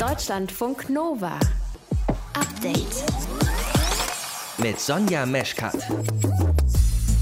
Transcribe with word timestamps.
Deutschlandfunk 0.00 0.88
Nova. 0.88 1.38
Update. 2.32 3.04
Mit 4.56 4.80
Sonja 4.80 5.26
Meschkat. 5.26 5.76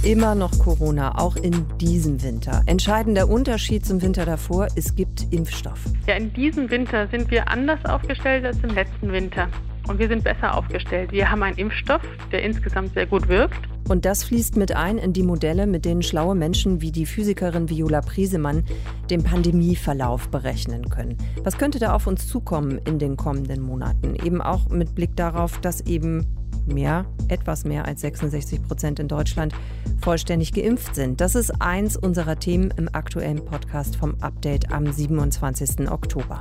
Immer 0.05 0.37
noch 0.37 0.57
Corona, 0.61 1.19
auch 1.19 1.35
in 1.35 1.67
diesem 1.79 2.23
Winter. 2.23 2.63
Entscheidender 2.67 3.29
Unterschied 3.29 3.85
zum 3.85 4.01
Winter 4.01 4.25
davor, 4.25 4.69
es 4.77 4.95
gibt 4.95 5.27
Impfstoff. 5.33 5.81
Ja, 6.07 6.15
in 6.15 6.33
diesem 6.33 6.71
Winter 6.71 7.09
sind 7.09 7.33
wir 7.33 7.49
anders 7.49 7.85
aufgestellt 7.85 8.45
als 8.45 8.59
im 8.63 8.71
letzten 8.71 9.11
Winter. 9.11 9.49
Und 9.89 9.99
wir 9.99 10.07
sind 10.07 10.23
besser 10.23 10.57
aufgestellt. 10.57 11.11
Wir 11.11 11.29
haben 11.29 11.43
einen 11.43 11.59
Impfstoff, 11.59 12.03
der 12.31 12.45
insgesamt 12.45 12.95
sehr 12.95 13.07
gut 13.07 13.27
wirkt. 13.27 13.59
Und 13.89 14.05
das 14.05 14.25
fließt 14.25 14.57
mit 14.57 14.77
ein 14.77 14.99
in 14.99 15.13
die 15.13 15.23
Modelle, 15.23 15.67
mit 15.67 15.85
denen 15.85 16.03
schlaue 16.03 16.35
Menschen 16.35 16.83
wie 16.83 16.93
die 16.93 17.07
Physikerin 17.07 17.71
Viola 17.71 18.03
Priesemann 18.03 18.65
den 19.11 19.23
Pandemieverlauf 19.23 20.29
berechnen 20.29 20.91
können. 20.91 21.17
Was 21.43 21.57
könnte 21.57 21.79
da 21.79 21.95
auf 21.95 22.07
uns 22.07 22.29
zukommen 22.29 22.79
in 22.85 22.99
den 22.99 23.17
kommenden 23.17 23.63
Monaten? 23.63 24.15
Eben 24.15 24.43
auch 24.43 24.69
mit 24.69 24.95
Blick 24.95 25.17
darauf, 25.17 25.59
dass 25.61 25.81
eben 25.83 26.27
mehr, 26.67 27.07
etwas 27.29 27.65
mehr 27.65 27.87
als 27.87 28.03
66 28.03 28.63
Prozent 28.63 29.01
in 29.01 29.09
Deutschland 29.09 29.55
vollständig 30.03 30.53
geimpft 30.53 30.95
sind. 30.95 31.21
Das 31.21 31.35
ist 31.35 31.51
eins 31.63 31.97
unserer 31.97 32.39
Themen 32.39 32.73
im 32.77 32.89
aktuellen 32.93 33.45
Podcast 33.45 33.97
vom 33.97 34.17
Update 34.21 34.71
am 34.71 34.93
27. 34.93 35.91
Oktober. 35.91 36.41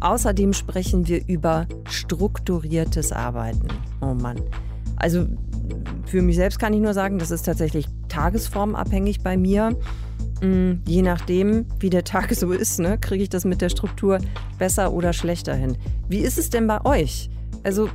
Außerdem 0.00 0.54
sprechen 0.54 1.06
wir 1.06 1.26
über 1.28 1.66
strukturiertes 1.84 3.12
Arbeiten. 3.12 3.68
Oh 4.00 4.14
Mann. 4.14 4.40
Also 4.96 5.26
für 6.06 6.22
mich 6.22 6.36
selbst 6.36 6.58
kann 6.58 6.72
ich 6.72 6.80
nur 6.80 6.94
sagen, 6.94 7.18
das 7.18 7.30
ist 7.30 7.44
tatsächlich 7.44 7.86
tagesformabhängig 8.08 9.20
bei 9.20 9.36
mir. 9.36 9.76
Mm, 10.40 10.80
je 10.86 11.02
nachdem, 11.02 11.66
wie 11.80 11.90
der 11.90 12.04
Tag 12.04 12.32
so 12.34 12.52
ist, 12.52 12.78
ne, 12.78 12.98
kriege 12.98 13.22
ich 13.22 13.28
das 13.28 13.44
mit 13.44 13.60
der 13.60 13.68
Struktur 13.68 14.18
besser 14.58 14.92
oder 14.92 15.12
schlechter 15.12 15.54
hin. 15.54 15.76
Wie 16.08 16.20
ist 16.20 16.38
es 16.38 16.50
denn 16.50 16.66
bei 16.66 16.84
euch? 16.84 17.30
Also 17.64 17.88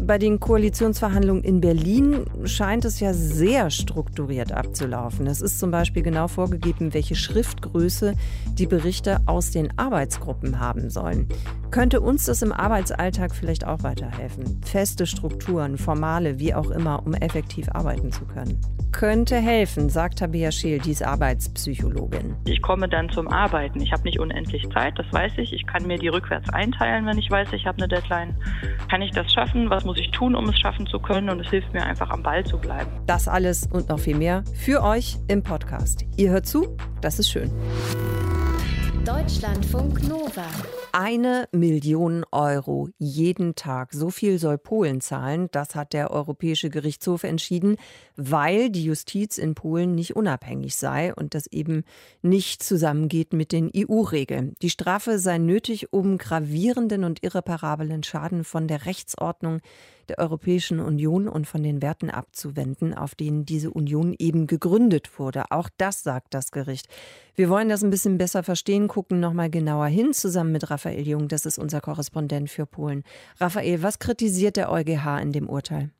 bei 0.00 0.18
den 0.18 0.40
Koalitionsverhandlungen 0.40 1.44
in 1.44 1.60
Berlin 1.60 2.24
scheint 2.44 2.84
es 2.84 3.00
ja 3.00 3.12
sehr 3.12 3.70
strukturiert 3.70 4.52
abzulaufen. 4.52 5.26
Es 5.26 5.40
ist 5.40 5.58
zum 5.58 5.70
Beispiel 5.70 6.02
genau 6.02 6.28
vorgegeben, 6.28 6.94
welche 6.94 7.14
Schriftgröße 7.14 8.14
die 8.52 8.66
Berichte 8.66 9.20
aus 9.26 9.50
den 9.50 9.76
Arbeitsgruppen 9.78 10.60
haben 10.60 10.90
sollen. 10.90 11.28
Könnte 11.70 12.00
uns 12.00 12.24
das 12.24 12.42
im 12.42 12.52
Arbeitsalltag 12.52 13.34
vielleicht 13.34 13.66
auch 13.66 13.82
weiterhelfen? 13.82 14.60
Feste 14.64 15.06
Strukturen, 15.06 15.76
formale, 15.76 16.38
wie 16.38 16.54
auch 16.54 16.70
immer, 16.70 17.04
um 17.04 17.14
effektiv 17.14 17.68
arbeiten 17.70 18.10
zu 18.10 18.24
können. 18.24 18.58
Könnte 18.90 19.36
helfen, 19.36 19.90
sagt 19.90 20.18
Tabea 20.18 20.50
Scheel, 20.50 20.78
die 20.78 20.92
ist 20.92 21.02
Arbeitspsychologin. 21.02 22.36
Ich 22.46 22.62
komme 22.62 22.88
dann 22.88 23.10
zum 23.10 23.28
Arbeiten. 23.28 23.80
Ich 23.82 23.92
habe 23.92 24.04
nicht 24.04 24.18
unendlich 24.18 24.66
Zeit, 24.70 24.98
das 24.98 25.06
weiß 25.12 25.32
ich. 25.36 25.52
Ich 25.52 25.66
kann 25.66 25.86
mir 25.86 25.98
die 25.98 26.08
rückwärts 26.08 26.48
einteilen, 26.48 27.04
wenn 27.04 27.18
ich 27.18 27.30
weiß, 27.30 27.52
ich 27.52 27.66
habe 27.66 27.78
eine 27.78 27.88
Deadline. 27.88 28.34
Kann 28.90 29.02
ich 29.02 29.10
das 29.10 29.30
schaffen? 29.32 29.68
Was 29.68 29.84
muss 29.88 29.96
ich 29.96 30.10
tun, 30.10 30.34
um 30.34 30.46
es 30.50 30.58
schaffen 30.58 30.86
zu 30.86 30.98
können? 30.98 31.30
Und 31.30 31.40
es 31.40 31.48
hilft 31.48 31.72
mir 31.72 31.82
einfach 31.82 32.10
am 32.10 32.22
Ball 32.22 32.44
zu 32.44 32.58
bleiben. 32.58 32.90
Das 33.06 33.26
alles 33.26 33.66
und 33.72 33.88
noch 33.88 33.98
viel 33.98 34.16
mehr 34.16 34.44
für 34.54 34.82
euch 34.82 35.16
im 35.28 35.42
Podcast. 35.42 36.04
Ihr 36.16 36.28
hört 36.30 36.46
zu, 36.46 36.76
das 37.00 37.18
ist 37.18 37.30
schön. 37.30 37.50
Deutschlandfunk 39.08 40.06
Nova. 40.06 40.44
Eine 40.92 41.48
Million 41.50 42.26
Euro 42.30 42.90
jeden 42.98 43.54
Tag. 43.54 43.94
So 43.94 44.10
viel 44.10 44.38
soll 44.38 44.58
Polen 44.58 45.00
zahlen. 45.00 45.48
Das 45.50 45.74
hat 45.74 45.94
der 45.94 46.10
Europäische 46.10 46.68
Gerichtshof 46.68 47.24
entschieden, 47.24 47.76
weil 48.16 48.68
die 48.68 48.84
Justiz 48.84 49.38
in 49.38 49.54
Polen 49.54 49.94
nicht 49.94 50.14
unabhängig 50.14 50.76
sei 50.76 51.14
und 51.14 51.34
das 51.34 51.46
eben 51.46 51.84
nicht 52.20 52.62
zusammengeht 52.62 53.32
mit 53.32 53.50
den 53.50 53.70
EU-Regeln. 53.74 54.52
Die 54.60 54.68
Strafe 54.68 55.18
sei 55.18 55.38
nötig, 55.38 55.90
um 55.90 56.18
gravierenden 56.18 57.04
und 57.04 57.22
irreparablen 57.22 58.02
Schaden 58.02 58.44
von 58.44 58.68
der 58.68 58.84
Rechtsordnung 58.84 59.62
der 60.08 60.18
Europäischen 60.18 60.80
Union 60.80 61.28
und 61.28 61.46
von 61.46 61.62
den 61.62 61.82
Werten 61.82 62.10
abzuwenden, 62.10 62.94
auf 62.94 63.14
denen 63.14 63.44
diese 63.44 63.70
Union 63.70 64.14
eben 64.18 64.46
gegründet 64.46 65.18
wurde. 65.18 65.50
Auch 65.50 65.68
das 65.76 66.02
sagt 66.02 66.34
das 66.34 66.50
Gericht. 66.50 66.88
Wir 67.34 67.48
wollen 67.48 67.68
das 67.68 67.82
ein 67.82 67.90
bisschen 67.90 68.18
besser 68.18 68.42
verstehen, 68.42 68.88
gucken 68.88 69.20
nochmal 69.20 69.50
genauer 69.50 69.86
hin, 69.86 70.12
zusammen 70.12 70.52
mit 70.52 70.70
Raphael 70.70 71.06
Jung, 71.06 71.28
das 71.28 71.46
ist 71.46 71.58
unser 71.58 71.80
Korrespondent 71.80 72.50
für 72.50 72.66
Polen. 72.66 73.04
Raphael, 73.38 73.82
was 73.82 73.98
kritisiert 73.98 74.56
der 74.56 74.70
EuGH 74.70 75.20
in 75.20 75.32
dem 75.32 75.48
Urteil? 75.48 75.90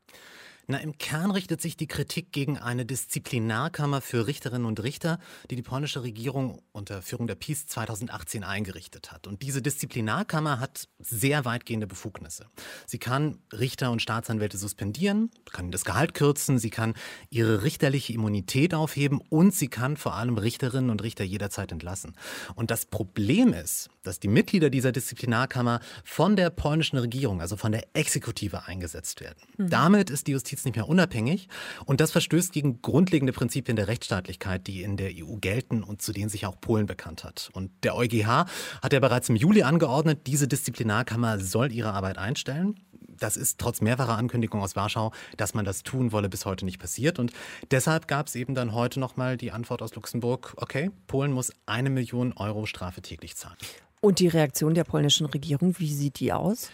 Na, 0.71 0.77
im 0.77 0.99
Kern 0.99 1.31
richtet 1.31 1.62
sich 1.62 1.79
die 1.79 1.87
Kritik 1.87 2.31
gegen 2.31 2.59
eine 2.59 2.84
Disziplinarkammer 2.84 4.03
für 4.03 4.27
Richterinnen 4.27 4.67
und 4.67 4.83
Richter, 4.83 5.19
die 5.51 5.56
die 5.56 5.62
polnische 5.62 6.03
Regierung 6.03 6.61
unter 6.73 7.01
Führung 7.01 7.27
der 7.27 7.37
PiS 7.37 7.67
2018 7.69 8.45
eingerichtet 8.45 9.11
hat. 9.11 9.27
Und 9.27 9.41
diese 9.41 9.62
Disziplinarkammer 9.62 10.61
hat 10.61 10.91
sehr 10.99 11.47
weitgehende 11.47 11.87
Befugnisse. 11.87 12.49
Sie 12.84 12.99
kann 12.99 13.39
Richter 13.51 13.91
und 13.91 14.03
Staatsanwälte 14.03 14.59
suspendieren, 14.59 15.31
kann 15.51 15.71
das 15.71 15.87
Gehalt 15.87 16.12
kürzen, 16.12 16.59
sie 16.59 16.69
kann 16.69 16.93
ihre 17.31 17.62
richterliche 17.62 18.12
Immunität 18.12 18.75
aufheben 18.75 19.23
und 19.31 19.55
sie 19.55 19.69
kann 19.69 19.97
vor 19.97 20.17
allem 20.17 20.37
Richterinnen 20.37 20.91
und 20.91 21.03
Richter 21.03 21.25
jederzeit 21.25 21.73
entlassen. 21.73 22.12
Und 22.56 22.71
das 22.71 22.85
Problem 22.85 23.55
ist, 23.55 23.89
dass 24.03 24.21
die 24.21 24.29
Mitglieder 24.29 24.69
dieser 24.69 24.93
Disziplinarkammer 24.93 25.81
von 26.05 26.37
der 26.37 26.50
polnischen 26.50 26.99
Regierung, 26.99 27.41
also 27.41 27.56
von 27.56 27.73
der 27.73 27.87
Exekutive 27.95 28.67
eingesetzt 28.67 29.23
werden. 29.23 29.39
Mhm. 29.56 29.71
Damit 29.71 30.11
ist 30.11 30.27
die 30.27 30.33
Justiz 30.33 30.57
jetzt 30.58 30.64
nicht 30.64 30.76
mehr 30.76 30.88
unabhängig. 30.88 31.48
Und 31.84 32.00
das 32.00 32.12
verstößt 32.12 32.52
gegen 32.52 32.82
grundlegende 32.82 33.32
Prinzipien 33.32 33.76
der 33.76 33.88
Rechtsstaatlichkeit, 33.88 34.66
die 34.66 34.82
in 34.82 34.96
der 34.96 35.10
EU 35.14 35.36
gelten 35.41 35.82
und 35.82 36.02
zu 36.02 36.12
denen 36.12 36.28
sich 36.28 36.46
auch 36.46 36.60
Polen 36.60 36.86
bekannt 36.86 37.24
hat. 37.24 37.50
Und 37.52 37.70
der 37.82 37.96
EuGH 37.96 38.46
hat 38.82 38.92
ja 38.92 39.00
bereits 39.00 39.28
im 39.28 39.36
Juli 39.36 39.62
angeordnet, 39.62 40.26
diese 40.26 40.48
Disziplinarkammer 40.48 41.38
soll 41.38 41.72
ihre 41.72 41.92
Arbeit 41.92 42.19
einstellen. 42.19 42.76
Das 43.20 43.36
ist 43.36 43.58
trotz 43.58 43.80
mehrfacher 43.80 44.16
Ankündigungen 44.16 44.62
aus 44.62 44.76
Warschau, 44.76 45.12
dass 45.36 45.54
man 45.54 45.64
das 45.64 45.82
tun 45.82 46.12
wolle, 46.12 46.28
bis 46.28 46.44
heute 46.44 46.64
nicht 46.64 46.78
passiert. 46.78 47.19
Und 47.19 47.32
deshalb 47.70 48.06
gab 48.06 48.28
es 48.28 48.36
eben 48.36 48.54
dann 48.54 48.72
heute 48.75 49.00
nochmal 49.00 49.36
die 49.36 49.50
Antwort 49.50 49.82
aus 49.82 49.94
Luxemburg, 49.94 50.54
okay, 50.56 50.90
Polen 51.08 51.32
muss 51.32 51.52
eine 51.66 51.90
Million 51.90 52.32
Euro 52.34 52.66
Strafe 52.66 53.02
täglich 53.02 53.36
zahlen. 53.36 53.56
Und 54.00 54.20
die 54.20 54.28
Reaktion 54.28 54.75
der 54.75 54.84
polnischen 54.84 55.26
Regierung, 55.26 55.76
wie 55.78 55.92
sieht 55.92 56.20
die 56.20 56.32
aus? 56.32 56.70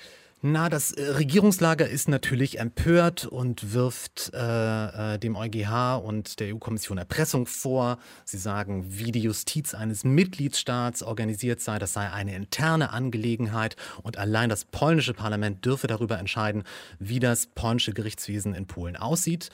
Na, 0.47 0.69
das 0.69 0.93
äh, 0.93 1.13
Regierungslager 1.13 1.89
ist 1.89 2.07
natürlich 2.07 2.59
empört 2.59 3.25
und 3.25 3.73
wirft 3.73 4.31
äh, 4.35 5.15
äh 5.15 5.19
dem 5.19 5.37
EuGH 5.37 6.03
und 6.05 6.39
der 6.39 6.55
EU-Kommission 6.55 6.99
Erpressung 6.99 7.47
vor. 7.47 7.97
Sie 8.27 8.37
sagen, 8.37 8.85
wie 8.91 9.11
die 9.11 9.23
Justiz 9.23 9.73
eines 9.73 10.05
Mitgliedstaats 10.05 11.03
organisiert 11.03 11.63
sei, 11.63 11.79
das 11.79 11.95
sei 11.95 12.13
eine 12.13 12.37
interne 12.37 12.93
Angelegenheit 12.93 13.77
und 14.03 14.19
allein 14.19 14.51
das 14.51 14.67
polnische 14.67 15.15
Parlament 15.15 15.65
dürfe 15.65 15.87
darüber 15.87 16.19
entscheiden, 16.19 16.65
wie 16.99 17.21
das 17.21 17.47
polnische 17.47 17.95
Gerichtswesen 17.95 18.55
in 18.55 18.67
Polen 18.67 18.97
aussieht. 18.97 19.49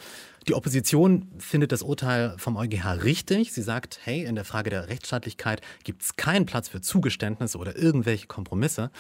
Die 0.49 0.55
Opposition 0.55 1.31
findet 1.39 1.71
das 1.71 1.83
Urteil 1.83 2.35
vom 2.39 2.57
EuGH 2.57 3.03
richtig. 3.05 3.53
Sie 3.53 3.63
sagt, 3.63 4.01
hey, 4.05 4.25
in 4.25 4.35
der 4.35 4.45
Frage 4.45 4.71
der 4.71 4.89
Rechtsstaatlichkeit 4.89 5.61
gibt 5.85 6.03
es 6.03 6.17
keinen 6.17 6.47
Platz 6.47 6.69
für 6.69 6.81
Zugeständnisse 6.81 7.59
oder 7.59 7.77
irgendwelche 7.77 8.27
Kompromisse. 8.27 8.91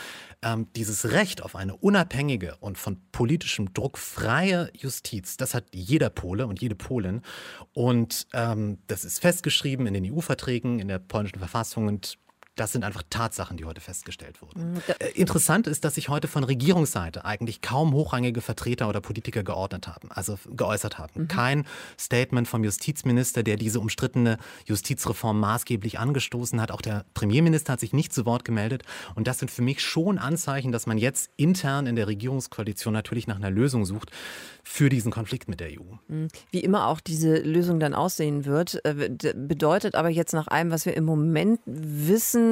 Ähm, 0.42 0.68
dieses 0.76 1.12
Recht 1.12 1.42
auf 1.42 1.56
eine 1.56 1.76
unabhängige 1.76 2.56
und 2.60 2.76
von 2.76 3.00
politischem 3.10 3.72
Druck 3.72 3.96
freie 3.96 4.70
Justiz, 4.74 5.38
das 5.38 5.54
hat 5.54 5.64
jeder 5.72 6.10
Pole 6.10 6.46
und 6.46 6.60
jede 6.60 6.74
Polin. 6.74 7.22
Und 7.72 8.26
ähm, 8.34 8.78
das 8.86 9.04
ist 9.04 9.20
festgeschrieben 9.20 9.86
in 9.86 9.94
den 9.94 10.12
EU-Verträgen, 10.12 10.78
in 10.78 10.88
der 10.88 10.98
polnischen 10.98 11.38
Verfassung 11.38 11.86
und 11.88 12.18
das 12.60 12.72
sind 12.72 12.84
einfach 12.84 13.02
Tatsachen, 13.08 13.56
die 13.56 13.64
heute 13.64 13.80
festgestellt 13.80 14.42
wurden. 14.42 14.74
Mhm. 14.74 14.82
Äh, 14.98 15.08
interessant 15.12 15.66
ist, 15.66 15.82
dass 15.84 15.94
sich 15.94 16.10
heute 16.10 16.28
von 16.28 16.44
Regierungsseite 16.44 17.24
eigentlich 17.24 17.62
kaum 17.62 17.94
hochrangige 17.94 18.42
Vertreter 18.42 18.88
oder 18.88 19.00
Politiker 19.00 19.42
geordnet 19.42 19.88
haben, 19.88 20.10
also 20.12 20.38
geäußert 20.54 20.98
haben. 20.98 21.22
Mhm. 21.22 21.28
Kein 21.28 21.66
Statement 21.98 22.46
vom 22.46 22.62
Justizminister, 22.62 23.42
der 23.42 23.56
diese 23.56 23.80
umstrittene 23.80 24.36
Justizreform 24.66 25.40
maßgeblich 25.40 25.98
angestoßen 25.98 26.60
hat. 26.60 26.70
Auch 26.70 26.82
der 26.82 27.06
Premierminister 27.14 27.72
hat 27.72 27.80
sich 27.80 27.94
nicht 27.94 28.12
zu 28.12 28.26
Wort 28.26 28.44
gemeldet. 28.44 28.82
Und 29.14 29.26
das 29.26 29.38
sind 29.38 29.50
für 29.50 29.62
mich 29.62 29.82
schon 29.82 30.18
Anzeichen, 30.18 30.70
dass 30.70 30.86
man 30.86 30.98
jetzt 30.98 31.30
intern 31.36 31.86
in 31.86 31.96
der 31.96 32.08
Regierungskoalition 32.08 32.92
natürlich 32.92 33.26
nach 33.26 33.36
einer 33.36 33.50
Lösung 33.50 33.86
sucht 33.86 34.10
für 34.62 34.90
diesen 34.90 35.10
Konflikt 35.10 35.48
mit 35.48 35.60
der 35.60 35.68
EU. 35.68 35.94
Mhm. 36.08 36.28
Wie 36.50 36.60
immer 36.60 36.88
auch 36.88 37.00
diese 37.00 37.38
Lösung 37.38 37.80
dann 37.80 37.94
aussehen 37.94 38.44
wird, 38.44 38.84
äh, 38.84 39.08
bedeutet 39.34 39.94
aber 39.94 40.10
jetzt 40.10 40.34
nach 40.34 40.48
allem, 40.48 40.70
was 40.70 40.84
wir 40.84 40.94
im 40.94 41.04
Moment 41.04 41.60
wissen, 41.64 42.49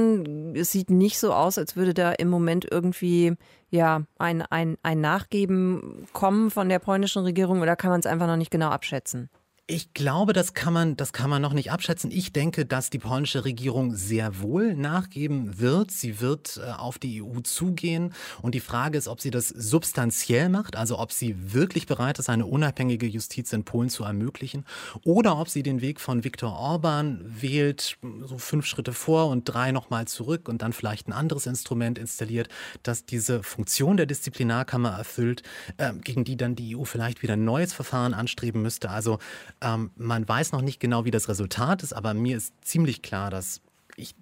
es 0.55 0.73
sieht 0.73 0.91
nicht 0.91 1.19
so 1.19 1.33
aus, 1.33 1.59
als 1.59 1.77
würde 1.77 1.95
da 1.95 2.13
im 2.13 2.29
Moment 2.29 2.67
irgendwie 2.71 3.35
ja 3.71 4.03
ein, 4.19 4.43
ein, 4.43 4.77
ein 4.83 5.01
Nachgeben 5.01 6.07
kommen 6.13 6.51
von 6.51 6.69
der 6.69 6.79
polnischen 6.79 7.23
Regierung 7.23 7.61
oder 7.61 7.77
kann 7.77 7.91
man 7.91 8.01
es 8.01 8.07
einfach 8.07 8.27
noch 8.27 8.37
nicht 8.37 8.51
genau 8.51 8.69
abschätzen? 8.69 9.31
Ich 9.71 9.93
glaube, 9.93 10.33
das 10.33 10.55
kann 10.55 10.73
man, 10.73 10.97
das 10.97 11.13
kann 11.13 11.29
man 11.29 11.43
noch 11.43 11.53
nicht 11.53 11.71
abschätzen. 11.71 12.11
Ich 12.11 12.33
denke, 12.33 12.65
dass 12.65 12.89
die 12.89 12.99
polnische 12.99 13.45
Regierung 13.45 13.95
sehr 13.95 14.41
wohl 14.41 14.75
nachgeben 14.75 15.59
wird. 15.61 15.91
Sie 15.91 16.23
wird 16.23 16.59
äh, 16.65 16.71
auf 16.71 16.99
die 16.99 17.23
EU 17.23 17.41
zugehen. 17.41 18.15
Und 18.41 18.55
die 18.55 18.61
Frage 18.61 18.97
ist, 18.97 19.09
ob 19.09 19.21
sie 19.21 19.31
das 19.31 19.49
substanziell 19.49 20.49
macht, 20.49 20.75
also 20.75 20.99
ob 20.99 21.13
sie 21.13 21.53
wirklich 21.53 21.87
bereit 21.87 22.19
ist, 22.19 22.31
eine 22.31 22.47
unabhängige 22.47 23.05
Justiz 23.05 23.53
in 23.53 23.65
Polen 23.65 23.91
zu 23.91 24.05
ermöglichen, 24.05 24.65
oder 25.05 25.39
ob 25.39 25.51
sie 25.51 25.63
den 25.63 25.83
Weg 25.83 26.01
von 26.01 26.25
Viktor 26.25 26.59
Orban 26.59 27.21
wählt, 27.29 27.99
so 28.25 28.39
fünf 28.39 28.65
Schritte 28.65 28.95
vor 28.95 29.29
und 29.29 29.45
drei 29.45 29.71
nochmal 29.71 30.09
zurück 30.09 30.49
und 30.49 30.63
dann 30.63 30.73
vielleicht 30.73 31.09
ein 31.09 31.13
anderes 31.13 31.45
Instrument 31.45 31.99
installiert, 31.99 32.49
das 32.85 33.05
diese 33.05 33.43
Funktion 33.43 33.99
der 33.99 34.07
Disziplinarkammer 34.07 34.93
erfüllt, 34.93 35.43
äh, 35.77 35.93
gegen 35.93 36.25
die 36.25 36.39
dann 36.39 36.57
die 36.57 36.75
EU 36.75 36.85
vielleicht 36.85 37.23
wieder 37.23 37.35
ein 37.35 37.45
neues 37.45 37.75
Verfahren 37.75 38.15
anstreben 38.15 38.63
müsste. 38.63 38.89
Also 38.89 39.19
ähm, 39.61 39.91
man 39.97 40.29
weiß 40.29 40.53
noch 40.53 40.63
nicht 40.63 40.81
genau, 40.81 41.05
wie 41.05 41.11
das 41.11 41.29
Resultat 41.29 41.83
ist, 41.83 41.93
aber 41.93 42.15
mir 42.15 42.37
ist 42.37 42.53
ziemlich 42.63 43.03
klar, 43.03 43.31
dass 43.31 43.61
ich 43.97 44.15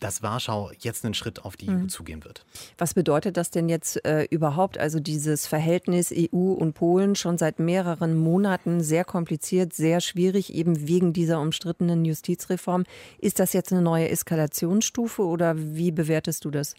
dass 0.00 0.22
Warschau 0.22 0.70
jetzt 0.80 1.04
einen 1.04 1.14
Schritt 1.14 1.44
auf 1.44 1.56
die 1.56 1.70
mhm. 1.70 1.84
EU 1.84 1.86
zugehen 1.86 2.24
wird. 2.24 2.44
Was 2.78 2.94
bedeutet 2.94 3.36
das 3.36 3.50
denn 3.50 3.68
jetzt 3.68 4.04
äh, 4.04 4.24
überhaupt? 4.24 4.78
Also 4.78 5.00
dieses 5.00 5.46
Verhältnis 5.46 6.12
EU 6.12 6.52
und 6.52 6.74
Polen 6.74 7.14
schon 7.14 7.38
seit 7.38 7.58
mehreren 7.58 8.16
Monaten 8.16 8.82
sehr 8.82 9.04
kompliziert, 9.04 9.72
sehr 9.72 10.00
schwierig, 10.00 10.52
eben 10.52 10.88
wegen 10.88 11.12
dieser 11.12 11.40
umstrittenen 11.40 12.04
Justizreform. 12.04 12.84
Ist 13.18 13.40
das 13.40 13.52
jetzt 13.52 13.72
eine 13.72 13.82
neue 13.82 14.08
Eskalationsstufe 14.08 15.22
oder 15.22 15.54
wie 15.56 15.90
bewertest 15.90 16.44
du 16.44 16.50
das? 16.50 16.74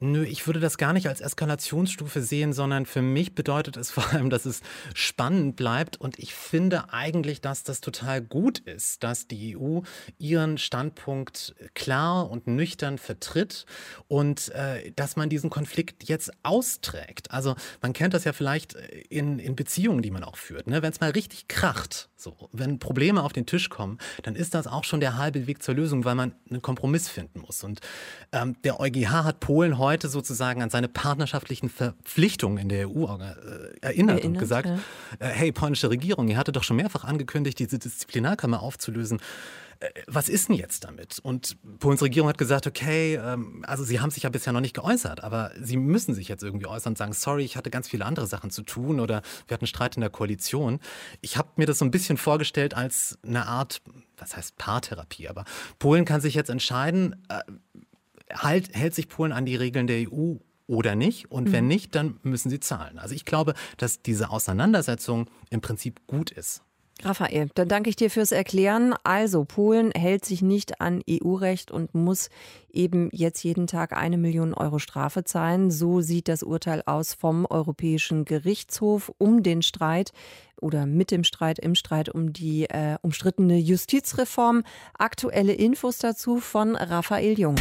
Nö, 0.00 0.24
ich 0.24 0.46
würde 0.46 0.60
das 0.60 0.78
gar 0.78 0.92
nicht 0.92 1.08
als 1.08 1.20
Eskalationsstufe 1.20 2.22
sehen, 2.22 2.52
sondern 2.52 2.86
für 2.86 3.02
mich 3.02 3.34
bedeutet 3.34 3.76
es 3.76 3.90
vor 3.92 4.08
allem, 4.10 4.30
dass 4.30 4.46
es 4.46 4.62
spannend 4.94 5.56
bleibt. 5.56 5.96
Und 5.96 6.20
ich 6.20 6.34
finde 6.34 6.92
eigentlich, 6.92 7.40
dass 7.40 7.64
das 7.64 7.80
total 7.80 8.20
gut 8.20 8.60
ist, 8.60 9.02
dass 9.02 9.26
die 9.26 9.56
EU 9.56 9.80
ihren 10.18 10.56
Standpunkt 10.56 11.56
klar 11.74 12.30
und 12.30 12.46
nüchtern 12.46 12.98
vertritt 12.98 13.66
und 14.06 14.50
äh, 14.50 14.92
dass 14.92 15.16
man 15.16 15.28
diesen 15.28 15.50
Konflikt 15.50 16.08
jetzt 16.08 16.30
austrägt. 16.44 17.32
Also 17.32 17.56
man 17.82 17.92
kennt 17.92 18.14
das 18.14 18.22
ja 18.22 18.32
vielleicht 18.32 18.74
in, 19.08 19.40
in 19.40 19.56
Beziehungen, 19.56 20.02
die 20.02 20.12
man 20.12 20.22
auch 20.22 20.36
führt. 20.36 20.68
Ne? 20.68 20.80
Wenn 20.80 20.92
es 20.92 21.00
mal 21.00 21.10
richtig 21.10 21.48
kracht, 21.48 22.08
so, 22.20 22.34
wenn 22.52 22.80
Probleme 22.80 23.22
auf 23.22 23.32
den 23.32 23.46
Tisch 23.46 23.68
kommen, 23.68 23.98
dann 24.24 24.34
ist 24.34 24.54
das 24.54 24.66
auch 24.66 24.82
schon 24.82 24.98
der 24.98 25.16
halbe 25.16 25.46
Weg 25.46 25.62
zur 25.62 25.74
Lösung, 25.74 26.04
weil 26.04 26.16
man 26.16 26.34
einen 26.50 26.60
Kompromiss 26.62 27.08
finden 27.08 27.40
muss. 27.40 27.62
Und 27.62 27.80
ähm, 28.32 28.56
der 28.64 28.80
EuGH 28.80 29.24
hat 29.24 29.38
Polen 29.38 29.78
heute 29.78 30.08
sozusagen 30.08 30.60
an 30.60 30.68
seine 30.68 30.88
partnerschaftlichen 30.88 31.68
Verpflichtungen 31.68 32.58
in 32.58 32.68
der 32.68 32.88
EU 32.88 33.04
äh, 33.04 33.06
erinnert, 33.06 34.18
erinnert, 34.18 34.24
und 34.24 34.38
gesagt, 34.38 34.66
ja. 34.66 34.78
äh, 35.20 35.28
hey, 35.28 35.52
polnische 35.52 35.90
Regierung, 35.90 36.26
ihr 36.26 36.36
hattet 36.36 36.56
doch 36.56 36.64
schon 36.64 36.76
mehrfach 36.76 37.04
angekündigt, 37.04 37.60
diese 37.60 37.78
Disziplinarkammer 37.78 38.62
aufzulösen. 38.62 39.20
Was 40.08 40.28
ist 40.28 40.48
denn 40.48 40.56
jetzt 40.56 40.84
damit? 40.84 41.20
Und 41.20 41.56
Polens 41.78 42.02
Regierung 42.02 42.28
hat 42.28 42.38
gesagt, 42.38 42.66
okay, 42.66 43.14
ähm, 43.14 43.64
also 43.66 43.84
sie 43.84 44.00
haben 44.00 44.10
sich 44.10 44.24
ja 44.24 44.30
bisher 44.30 44.52
noch 44.52 44.60
nicht 44.60 44.74
geäußert, 44.74 45.22
aber 45.22 45.52
sie 45.60 45.76
müssen 45.76 46.14
sich 46.14 46.26
jetzt 46.26 46.42
irgendwie 46.42 46.66
äußern 46.66 46.92
und 46.92 46.98
sagen, 46.98 47.12
sorry, 47.12 47.44
ich 47.44 47.56
hatte 47.56 47.70
ganz 47.70 47.88
viele 47.88 48.04
andere 48.04 48.26
Sachen 48.26 48.50
zu 48.50 48.62
tun 48.62 48.98
oder 48.98 49.22
wir 49.46 49.54
hatten 49.54 49.68
Streit 49.68 49.96
in 49.96 50.00
der 50.00 50.10
Koalition. 50.10 50.80
Ich 51.20 51.36
habe 51.36 51.50
mir 51.56 51.66
das 51.66 51.78
so 51.78 51.84
ein 51.84 51.92
bisschen 51.92 52.16
vorgestellt 52.16 52.74
als 52.74 53.18
eine 53.24 53.46
Art, 53.46 53.80
was 54.16 54.36
heißt 54.36 54.56
Paartherapie, 54.58 55.28
aber 55.28 55.44
Polen 55.78 56.04
kann 56.04 56.20
sich 56.20 56.34
jetzt 56.34 56.50
entscheiden, 56.50 57.24
äh, 57.28 57.40
halt, 58.32 58.74
hält 58.74 58.94
sich 58.94 59.08
Polen 59.08 59.32
an 59.32 59.46
die 59.46 59.56
Regeln 59.56 59.86
der 59.86 60.10
EU 60.10 60.36
oder 60.66 60.94
nicht. 60.94 61.30
Und 61.30 61.50
wenn 61.52 61.64
mhm. 61.64 61.68
nicht, 61.68 61.94
dann 61.94 62.20
müssen 62.22 62.50
sie 62.50 62.60
zahlen. 62.60 62.98
Also 62.98 63.14
ich 63.14 63.24
glaube, 63.24 63.54
dass 63.78 64.02
diese 64.02 64.30
Auseinandersetzung 64.30 65.28
im 65.50 65.60
Prinzip 65.60 66.06
gut 66.06 66.30
ist. 66.30 66.62
Raphael, 67.02 67.48
dann 67.54 67.68
danke 67.68 67.90
ich 67.90 67.96
dir 67.96 68.10
fürs 68.10 68.32
Erklären. 68.32 68.94
Also, 69.04 69.44
Polen 69.44 69.92
hält 69.92 70.24
sich 70.24 70.42
nicht 70.42 70.80
an 70.80 71.00
EU-Recht 71.08 71.70
und 71.70 71.94
muss 71.94 72.28
eben 72.72 73.08
jetzt 73.12 73.42
jeden 73.44 73.68
Tag 73.68 73.96
eine 73.96 74.18
Million 74.18 74.52
Euro 74.52 74.78
Strafe 74.78 75.22
zahlen. 75.22 75.70
So 75.70 76.00
sieht 76.00 76.26
das 76.28 76.42
Urteil 76.42 76.82
aus 76.86 77.14
vom 77.14 77.46
Europäischen 77.46 78.24
Gerichtshof 78.24 79.12
um 79.18 79.44
den 79.44 79.62
Streit 79.62 80.12
oder 80.60 80.86
mit 80.86 81.12
dem 81.12 81.22
Streit, 81.22 81.60
im 81.60 81.76
Streit 81.76 82.08
um 82.08 82.32
die 82.32 82.64
äh, 82.64 82.96
umstrittene 83.02 83.58
Justizreform. 83.58 84.64
Aktuelle 84.98 85.52
Infos 85.52 85.98
dazu 85.98 86.40
von 86.40 86.74
Raphael 86.74 87.38
Jung. 87.38 87.56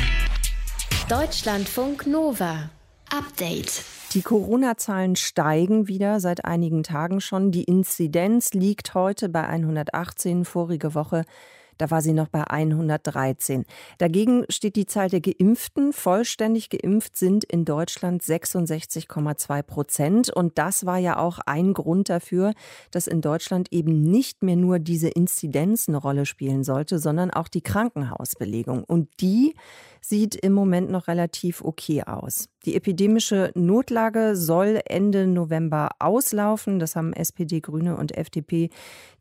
Deutschlandfunk 1.10 2.08
Nova. 2.08 2.70
Update. 3.10 3.84
Die 4.14 4.22
Corona-Zahlen 4.22 5.16
steigen 5.16 5.88
wieder 5.88 6.20
seit 6.20 6.46
einigen 6.46 6.84
Tagen 6.84 7.22
schon. 7.22 7.52
Die 7.52 7.64
Inzidenz 7.64 8.54
liegt 8.54 8.94
heute 8.94 9.30
bei 9.30 9.44
118, 9.46 10.46
vorige 10.46 10.94
Woche 10.94 11.24
da 11.78 11.92
war 11.92 12.02
sie 12.02 12.14
noch 12.14 12.28
bei 12.28 12.44
113. 12.46 13.66
Dagegen 13.98 14.46
steht 14.50 14.76
die 14.76 14.86
Zahl 14.86 15.10
der 15.10 15.22
Geimpften. 15.22 15.94
Vollständig 15.94 16.70
geimpft 16.70 17.16
sind 17.16 17.44
in 17.44 17.66
Deutschland 17.66 18.24
66,2 18.24 19.62
Prozent. 19.64 20.30
Und 20.30 20.58
das 20.58 20.86
war 20.86 20.98
ja 20.98 21.18
auch 21.18 21.40
ein 21.46 21.74
Grund 21.74 22.10
dafür, 22.10 22.54
dass 22.92 23.08
in 23.08 23.22
Deutschland 23.22 23.72
eben 23.72 24.02
nicht 24.02 24.44
mehr 24.44 24.56
nur 24.56 24.80
diese 24.80 25.10
Inzidenz 25.10 25.88
eine 25.88 25.98
Rolle 25.98 26.26
spielen 26.26 26.64
sollte, 26.64 27.00
sondern 27.00 27.32
auch 27.32 27.48
die 27.48 27.62
Krankenhausbelegung. 27.62 28.84
Und 28.84 29.10
die 29.22 29.56
sieht 30.02 30.36
im 30.36 30.54
Moment 30.54 30.90
noch 30.90 31.08
relativ 31.08 31.62
okay 31.62 32.04
aus. 32.04 32.50
Die 32.66 32.76
epidemische 32.76 33.52
Notlage 33.56 34.36
soll 34.36 34.82
Ende 34.86 35.28
November 35.28 35.90
auslaufen. 36.00 36.80
Das 36.80 36.96
haben 36.96 37.14
SPD, 37.14 37.62
Grüne 37.62 37.98
und 37.98 38.18
FDP, 38.18 38.70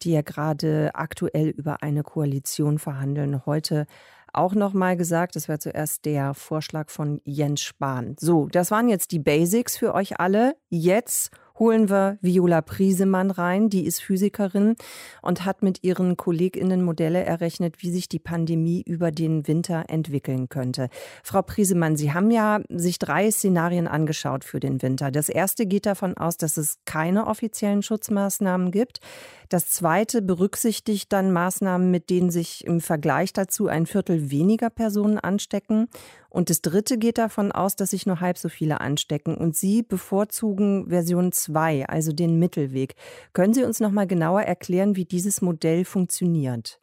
die 0.03 0.13
ja 0.13 0.23
gerade 0.23 0.91
aktuell 0.95 1.49
über 1.51 1.83
eine 1.83 2.03
Koalition 2.03 2.79
verhandeln, 2.79 3.45
heute 3.47 3.87
auch 4.33 4.55
noch 4.55 4.73
mal 4.75 4.97
gesagt. 4.97 5.35
Das 5.37 5.49
wäre 5.49 5.59
zuerst 5.59 6.05
der 6.05 6.35
Vorschlag 6.35 6.91
von 6.91 7.21
Jens 7.25 7.63
Spahn. 7.63 8.17
So, 8.19 8.49
das 8.49 8.71
waren 8.71 8.89
jetzt 8.89 9.13
die 9.13 9.19
Basics 9.19 9.77
für 9.77 9.95
euch 9.95 10.21
alle. 10.21 10.57
Jetzt 10.69 11.31
holen 11.59 11.89
wir 11.89 12.19
Viola 12.21 12.63
Priesemann 12.63 13.31
rein. 13.31 13.71
Die 13.71 13.87
ist 13.87 14.03
Physikerin 14.03 14.77
und 15.23 15.45
hat 15.45 15.63
mit 15.63 15.83
ihren 15.83 16.17
KollegInnen 16.17 16.83
Modelle 16.83 17.25
errechnet, 17.25 17.83
wie 17.83 17.91
sich 17.91 18.09
die 18.09 18.19
Pandemie 18.19 18.83
über 18.83 19.11
den 19.11 19.47
Winter 19.47 19.85
entwickeln 19.89 20.49
könnte. 20.49 20.89
Frau 21.23 21.43
Priesemann, 21.43 21.97
Sie 21.97 22.13
haben 22.13 22.31
ja 22.31 22.61
sich 22.69 22.99
drei 22.99 23.31
Szenarien 23.31 23.89
angeschaut 23.89 24.45
für 24.45 24.61
den 24.61 24.83
Winter. 24.83 25.11
Das 25.11 25.29
erste 25.29 25.67
geht 25.67 25.87
davon 25.87 26.17
aus, 26.17 26.37
dass 26.37 26.57
es 26.57 26.79
keine 26.85 27.27
offiziellen 27.27 27.83
Schutzmaßnahmen 27.83 28.71
gibt. 28.71 29.01
Das 29.49 29.69
zweite 29.69 30.23
berücksichtigt 30.23 31.13
dann 31.13 31.33
Maßnahmen, 31.33 31.91
mit 31.91 32.11
denen 32.11 32.31
sich 32.31 32.65
im 32.67 32.81
Vergleich 32.81 33.33
dazu 33.33 33.69
ein 33.69 33.87
Viertel 33.87 34.31
weniger 34.31 34.71
Personen 34.71 35.19
anstecken. 35.19 35.89
Und 36.29 36.51
das 36.51 36.63
dritte 36.63 36.99
geht 36.99 37.19
davon 37.19 37.53
aus, 37.53 37.77
dass 37.77 37.91
sich 37.91 38.07
nur 38.07 38.21
halb 38.21 38.39
so 38.39 38.49
viele 38.49 38.81
anstecken. 38.81 39.37
Und 39.37 39.57
Sie 39.57 39.83
bevorzugen 39.83 40.89
Version 40.89 41.33
2, 41.33 41.87
also 41.87 42.13
den 42.13 42.39
Mittelweg. 42.39 42.95
Können 43.33 43.55
Sie 43.55 43.65
uns 43.65 43.81
noch 43.81 43.91
mal 43.91 44.07
genauer 44.07 44.43
erklären, 44.43 44.97
wie 44.97 45.05
dieses 45.05 45.43
Modell 45.43 45.85
funktioniert? 45.85 46.81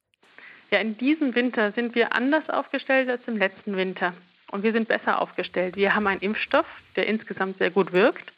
Ja, 0.71 0.79
in 0.79 0.97
diesem 0.97 1.35
Winter 1.35 1.71
sind 1.73 1.93
wir 1.93 2.15
anders 2.15 2.49
aufgestellt 2.49 3.09
als 3.09 3.21
im 3.27 3.37
letzten 3.37 3.77
Winter. 3.77 4.13
Und 4.51 4.63
wir 4.63 4.71
sind 4.71 4.87
besser 4.87 5.21
aufgestellt. 5.21 5.75
Wir 5.75 5.95
haben 5.95 6.07
einen 6.07 6.21
Impfstoff, 6.21 6.65
der 6.95 7.07
insgesamt 7.07 7.57
sehr 7.57 7.71
gut 7.71 7.91
wirkt. 7.91 8.33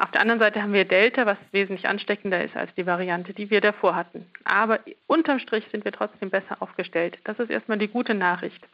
Auf 0.00 0.10
der 0.10 0.22
anderen 0.22 0.40
Seite 0.40 0.62
haben 0.62 0.72
wir 0.72 0.86
Delta, 0.86 1.26
was 1.26 1.36
wesentlich 1.52 1.86
ansteckender 1.86 2.42
ist 2.42 2.56
als 2.56 2.74
die 2.74 2.86
Variante, 2.86 3.34
die 3.34 3.50
wir 3.50 3.60
davor 3.60 3.94
hatten. 3.94 4.24
Aber 4.44 4.80
unterm 5.06 5.38
Strich 5.38 5.66
sind 5.70 5.84
wir 5.84 5.92
trotzdem 5.92 6.30
besser 6.30 6.62
aufgestellt. 6.62 7.18
Das 7.24 7.38
ist 7.38 7.50
erstmal 7.50 7.76
die 7.76 7.88
gute 7.88 8.14
Nachricht. 8.14 8.66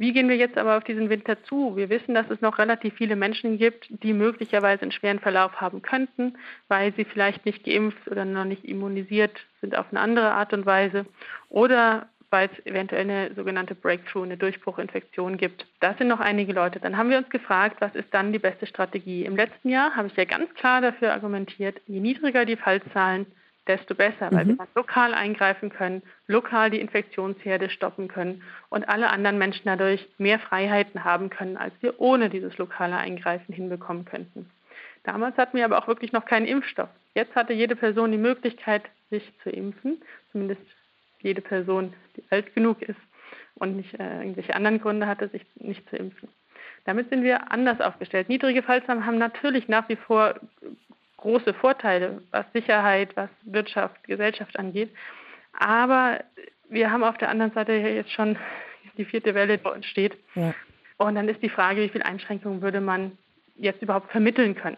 Wie 0.00 0.14
gehen 0.14 0.30
wir 0.30 0.36
jetzt 0.36 0.56
aber 0.56 0.78
auf 0.78 0.84
diesen 0.84 1.10
Winter 1.10 1.44
zu? 1.44 1.76
Wir 1.76 1.90
wissen, 1.90 2.14
dass 2.14 2.30
es 2.30 2.40
noch 2.40 2.56
relativ 2.56 2.94
viele 2.94 3.16
Menschen 3.16 3.58
gibt, 3.58 3.86
die 4.02 4.14
möglicherweise 4.14 4.80
einen 4.80 4.92
schweren 4.92 5.18
Verlauf 5.18 5.60
haben 5.60 5.82
könnten, 5.82 6.38
weil 6.68 6.94
sie 6.94 7.04
vielleicht 7.04 7.44
nicht 7.44 7.64
geimpft 7.64 8.08
oder 8.10 8.24
noch 8.24 8.46
nicht 8.46 8.64
immunisiert 8.64 9.38
sind 9.60 9.76
auf 9.76 9.84
eine 9.90 10.00
andere 10.00 10.30
Art 10.30 10.54
und 10.54 10.64
Weise 10.64 11.04
oder 11.50 12.08
weil 12.30 12.48
es 12.50 12.64
eventuell 12.64 13.02
eine 13.02 13.34
sogenannte 13.34 13.74
Breakthrough, 13.74 14.24
eine 14.24 14.38
Durchbruchinfektion 14.38 15.36
gibt. 15.36 15.66
Das 15.80 15.98
sind 15.98 16.08
noch 16.08 16.20
einige 16.20 16.54
Leute. 16.54 16.80
Dann 16.80 16.96
haben 16.96 17.10
wir 17.10 17.18
uns 17.18 17.28
gefragt, 17.28 17.76
was 17.80 17.94
ist 17.94 18.08
dann 18.14 18.32
die 18.32 18.38
beste 18.38 18.64
Strategie? 18.64 19.26
Im 19.26 19.36
letzten 19.36 19.68
Jahr 19.68 19.96
habe 19.96 20.08
ich 20.08 20.16
ja 20.16 20.24
ganz 20.24 20.54
klar 20.54 20.80
dafür 20.80 21.12
argumentiert, 21.12 21.78
je 21.86 22.00
niedriger 22.00 22.46
die 22.46 22.56
Fallzahlen, 22.56 23.26
desto 23.70 23.94
besser, 23.94 24.30
weil 24.32 24.44
mhm. 24.44 24.48
wir 24.48 24.56
dann 24.56 24.68
lokal 24.74 25.14
eingreifen 25.14 25.70
können, 25.70 26.02
lokal 26.26 26.70
die 26.70 26.80
Infektionsherde 26.80 27.70
stoppen 27.70 28.08
können 28.08 28.42
und 28.68 28.88
alle 28.88 29.10
anderen 29.10 29.38
Menschen 29.38 29.62
dadurch 29.66 30.06
mehr 30.18 30.38
Freiheiten 30.38 31.04
haben 31.04 31.30
können, 31.30 31.56
als 31.56 31.72
wir 31.80 32.00
ohne 32.00 32.30
dieses 32.30 32.58
lokale 32.58 32.96
Eingreifen 32.96 33.54
hinbekommen 33.54 34.04
könnten. 34.04 34.50
Damals 35.04 35.36
hatten 35.38 35.56
wir 35.56 35.64
aber 35.64 35.78
auch 35.78 35.88
wirklich 35.88 36.12
noch 36.12 36.26
keinen 36.26 36.46
Impfstoff. 36.46 36.88
Jetzt 37.14 37.34
hatte 37.34 37.52
jede 37.52 37.76
Person 37.76 38.12
die 38.12 38.18
Möglichkeit, 38.18 38.82
sich 39.08 39.32
zu 39.42 39.50
impfen, 39.50 40.02
zumindest 40.32 40.62
jede 41.20 41.40
Person, 41.40 41.94
die 42.16 42.24
alt 42.30 42.54
genug 42.54 42.82
ist 42.82 43.00
und 43.54 43.76
nicht 43.76 43.98
äh, 43.98 44.18
irgendwelche 44.18 44.54
anderen 44.54 44.80
Gründe 44.80 45.06
hatte, 45.06 45.28
sich 45.28 45.44
nicht 45.56 45.88
zu 45.88 45.96
impfen. 45.96 46.28
Damit 46.84 47.10
sind 47.10 47.22
wir 47.22 47.52
anders 47.52 47.80
aufgestellt. 47.80 48.28
Niedrige 48.28 48.62
Fallzahlen 48.62 49.06
haben 49.06 49.18
natürlich 49.18 49.68
nach 49.68 49.88
wie 49.88 49.96
vor 49.96 50.34
große 51.20 51.54
Vorteile, 51.54 52.22
was 52.30 52.46
Sicherheit, 52.52 53.16
was 53.16 53.30
Wirtschaft, 53.42 54.02
Gesellschaft 54.04 54.58
angeht. 54.58 54.90
Aber 55.58 56.20
wir 56.68 56.90
haben 56.90 57.04
auf 57.04 57.18
der 57.18 57.28
anderen 57.28 57.52
Seite 57.52 57.72
jetzt 57.72 58.12
schon 58.12 58.36
die 58.96 59.04
vierte 59.04 59.34
Welle, 59.34 59.58
die 59.58 59.62
bei 59.62 59.70
uns 59.70 59.86
steht. 59.86 60.16
Ja. 60.34 60.54
Und 60.98 61.14
dann 61.14 61.28
ist 61.28 61.42
die 61.42 61.48
Frage, 61.48 61.82
wie 61.82 61.88
viele 61.88 62.04
Einschränkungen 62.04 62.62
würde 62.62 62.80
man 62.80 63.16
jetzt 63.56 63.82
überhaupt 63.82 64.10
vermitteln 64.10 64.54
können. 64.54 64.76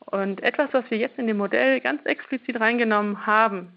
Und 0.00 0.42
etwas, 0.42 0.72
was 0.72 0.90
wir 0.90 0.98
jetzt 0.98 1.18
in 1.18 1.26
dem 1.26 1.38
Modell 1.38 1.80
ganz 1.80 2.04
explizit 2.04 2.60
reingenommen 2.60 3.26
haben, 3.26 3.72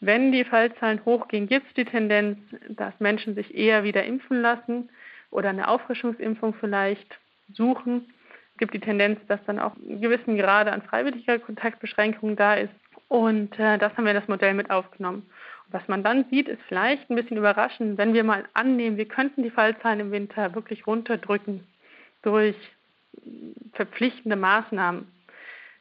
wenn 0.00 0.32
die 0.32 0.44
Fallzahlen 0.44 1.04
hochgehen, 1.04 1.48
gibt 1.48 1.66
es 1.66 1.74
die 1.74 1.84
Tendenz, 1.84 2.38
dass 2.68 2.98
Menschen 3.00 3.34
sich 3.34 3.54
eher 3.54 3.82
wieder 3.82 4.04
impfen 4.04 4.40
lassen 4.40 4.90
oder 5.30 5.48
eine 5.50 5.68
Auffrischungsimpfung 5.68 6.54
vielleicht 6.54 7.18
suchen. 7.52 8.12
Es 8.58 8.60
gibt 8.60 8.74
die 8.74 8.80
Tendenz, 8.80 9.20
dass 9.28 9.38
dann 9.46 9.60
auch 9.60 9.76
in 9.76 10.00
gewissen 10.00 10.36
Grade 10.36 10.72
an 10.72 10.82
freiwilliger 10.82 11.38
Kontaktbeschränkung 11.38 12.34
da 12.34 12.54
ist. 12.54 12.74
Und 13.06 13.56
äh, 13.56 13.78
das 13.78 13.96
haben 13.96 14.02
wir 14.02 14.10
in 14.10 14.18
das 14.18 14.26
Modell 14.26 14.52
mit 14.52 14.68
aufgenommen. 14.68 15.30
Und 15.66 15.72
was 15.74 15.86
man 15.86 16.02
dann 16.02 16.24
sieht, 16.28 16.48
ist 16.48 16.60
vielleicht 16.66 17.08
ein 17.08 17.14
bisschen 17.14 17.36
überraschend, 17.36 17.98
wenn 17.98 18.14
wir 18.14 18.24
mal 18.24 18.46
annehmen, 18.54 18.96
wir 18.96 19.06
könnten 19.06 19.44
die 19.44 19.52
Fallzahlen 19.52 20.00
im 20.00 20.10
Winter 20.10 20.56
wirklich 20.56 20.88
runterdrücken 20.88 21.68
durch 22.22 22.56
verpflichtende 23.74 24.34
Maßnahmen, 24.34 25.06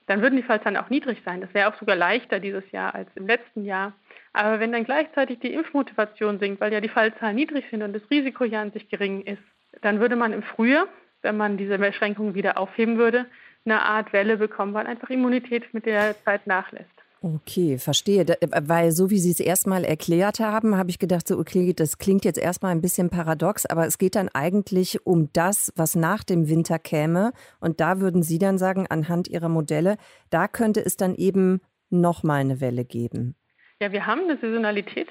dann 0.05 0.21
würden 0.21 0.35
die 0.35 0.43
Fallzahlen 0.43 0.77
auch 0.77 0.91
niedrig 0.91 1.23
sein. 1.25 1.41
Das 1.41 1.51
wäre 1.55 1.69
auch 1.69 1.79
sogar 1.79 1.95
leichter 1.95 2.39
dieses 2.39 2.71
Jahr 2.71 2.93
als 2.93 3.09
im 3.15 3.25
letzten 3.25 3.65
Jahr. 3.65 3.93
Aber 4.33 4.59
wenn 4.59 4.71
dann 4.71 4.83
gleichzeitig 4.83 5.39
die 5.39 5.51
Impfmotivation 5.51 6.37
sinkt, 6.37 6.61
weil 6.61 6.71
ja 6.71 6.79
die 6.79 6.89
Fallzahlen 6.89 7.37
niedrig 7.37 7.65
sind 7.71 7.81
und 7.81 7.93
das 7.93 8.07
Risiko 8.11 8.43
ja 8.43 8.61
an 8.61 8.71
sich 8.71 8.87
gering 8.87 9.23
ist, 9.23 9.41
dann 9.81 9.99
würde 9.99 10.15
man 10.15 10.31
im 10.31 10.43
Frühjahr, 10.43 10.87
wenn 11.27 11.37
man 11.37 11.57
diese 11.57 11.77
Beschränkungen 11.77 12.35
wieder 12.35 12.57
aufheben 12.57 12.97
würde, 12.97 13.25
eine 13.65 13.81
Art 13.81 14.13
Welle 14.13 14.37
bekommen, 14.37 14.73
weil 14.73 14.87
einfach 14.87 15.09
Immunität 15.09 15.73
mit 15.73 15.85
der 15.85 16.15
Zeit 16.23 16.47
nachlässt. 16.47 16.89
Okay, 17.21 17.77
verstehe. 17.79 18.25
Weil 18.61 18.91
so 18.91 19.09
wie 19.09 19.17
Sie 19.19 19.31
es 19.31 19.41
erstmal 19.41 19.83
erklärt 19.83 20.39
haben, 20.39 20.77
habe 20.77 20.89
ich 20.89 20.99
gedacht, 20.99 21.27
so 21.27 21.37
okay, 21.37 21.73
das 21.73 21.97
klingt 21.97 22.23
jetzt 22.23 22.37
erstmal 22.37 22.71
ein 22.71 22.79
bisschen 22.79 23.09
paradox, 23.09 23.65
aber 23.65 23.85
es 23.85 23.97
geht 23.97 24.15
dann 24.15 24.29
eigentlich 24.29 25.05
um 25.05 25.29
das, 25.33 25.73
was 25.75 25.95
nach 25.95 26.23
dem 26.23 26.47
Winter 26.47 26.79
käme. 26.79 27.33
Und 27.59 27.81
da 27.81 27.99
würden 27.99 28.23
Sie 28.23 28.37
dann 28.37 28.57
sagen, 28.57 28.85
anhand 28.87 29.27
Ihrer 29.27 29.49
Modelle, 29.49 29.97
da 30.29 30.47
könnte 30.47 30.79
es 30.79 30.95
dann 30.95 31.15
eben 31.15 31.59
nochmal 31.89 32.39
eine 32.39 32.61
Welle 32.61 32.85
geben. 32.85 33.35
Ja, 33.81 33.91
wir 33.91 34.05
haben 34.05 34.21
eine 34.21 34.37
Saisonalität. 34.37 35.09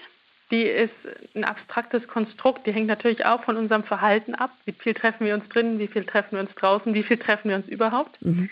Die 0.51 0.63
ist 0.63 0.95
ein 1.35 1.45
abstraktes 1.45 2.07
Konstrukt. 2.07 2.67
Die 2.67 2.73
hängt 2.73 2.87
natürlich 2.87 3.25
auch 3.25 3.43
von 3.43 3.57
unserem 3.57 3.83
Verhalten 3.83 4.35
ab. 4.35 4.53
Wie 4.65 4.73
viel 4.73 4.95
treffen 4.95 5.27
wir 5.27 5.35
uns 5.35 5.49
drinnen, 5.49 5.79
wie 5.79 5.89
viel 5.89 6.05
treffen 6.05 6.33
wir 6.33 6.41
uns 6.41 6.55
draußen, 6.55 6.95
wie 6.95 7.03
viel 7.03 7.19
treffen 7.19 7.49
wir 7.49 7.57
uns 7.57 7.69
überhaupt. 7.69 8.25
Mhm. 8.25 8.49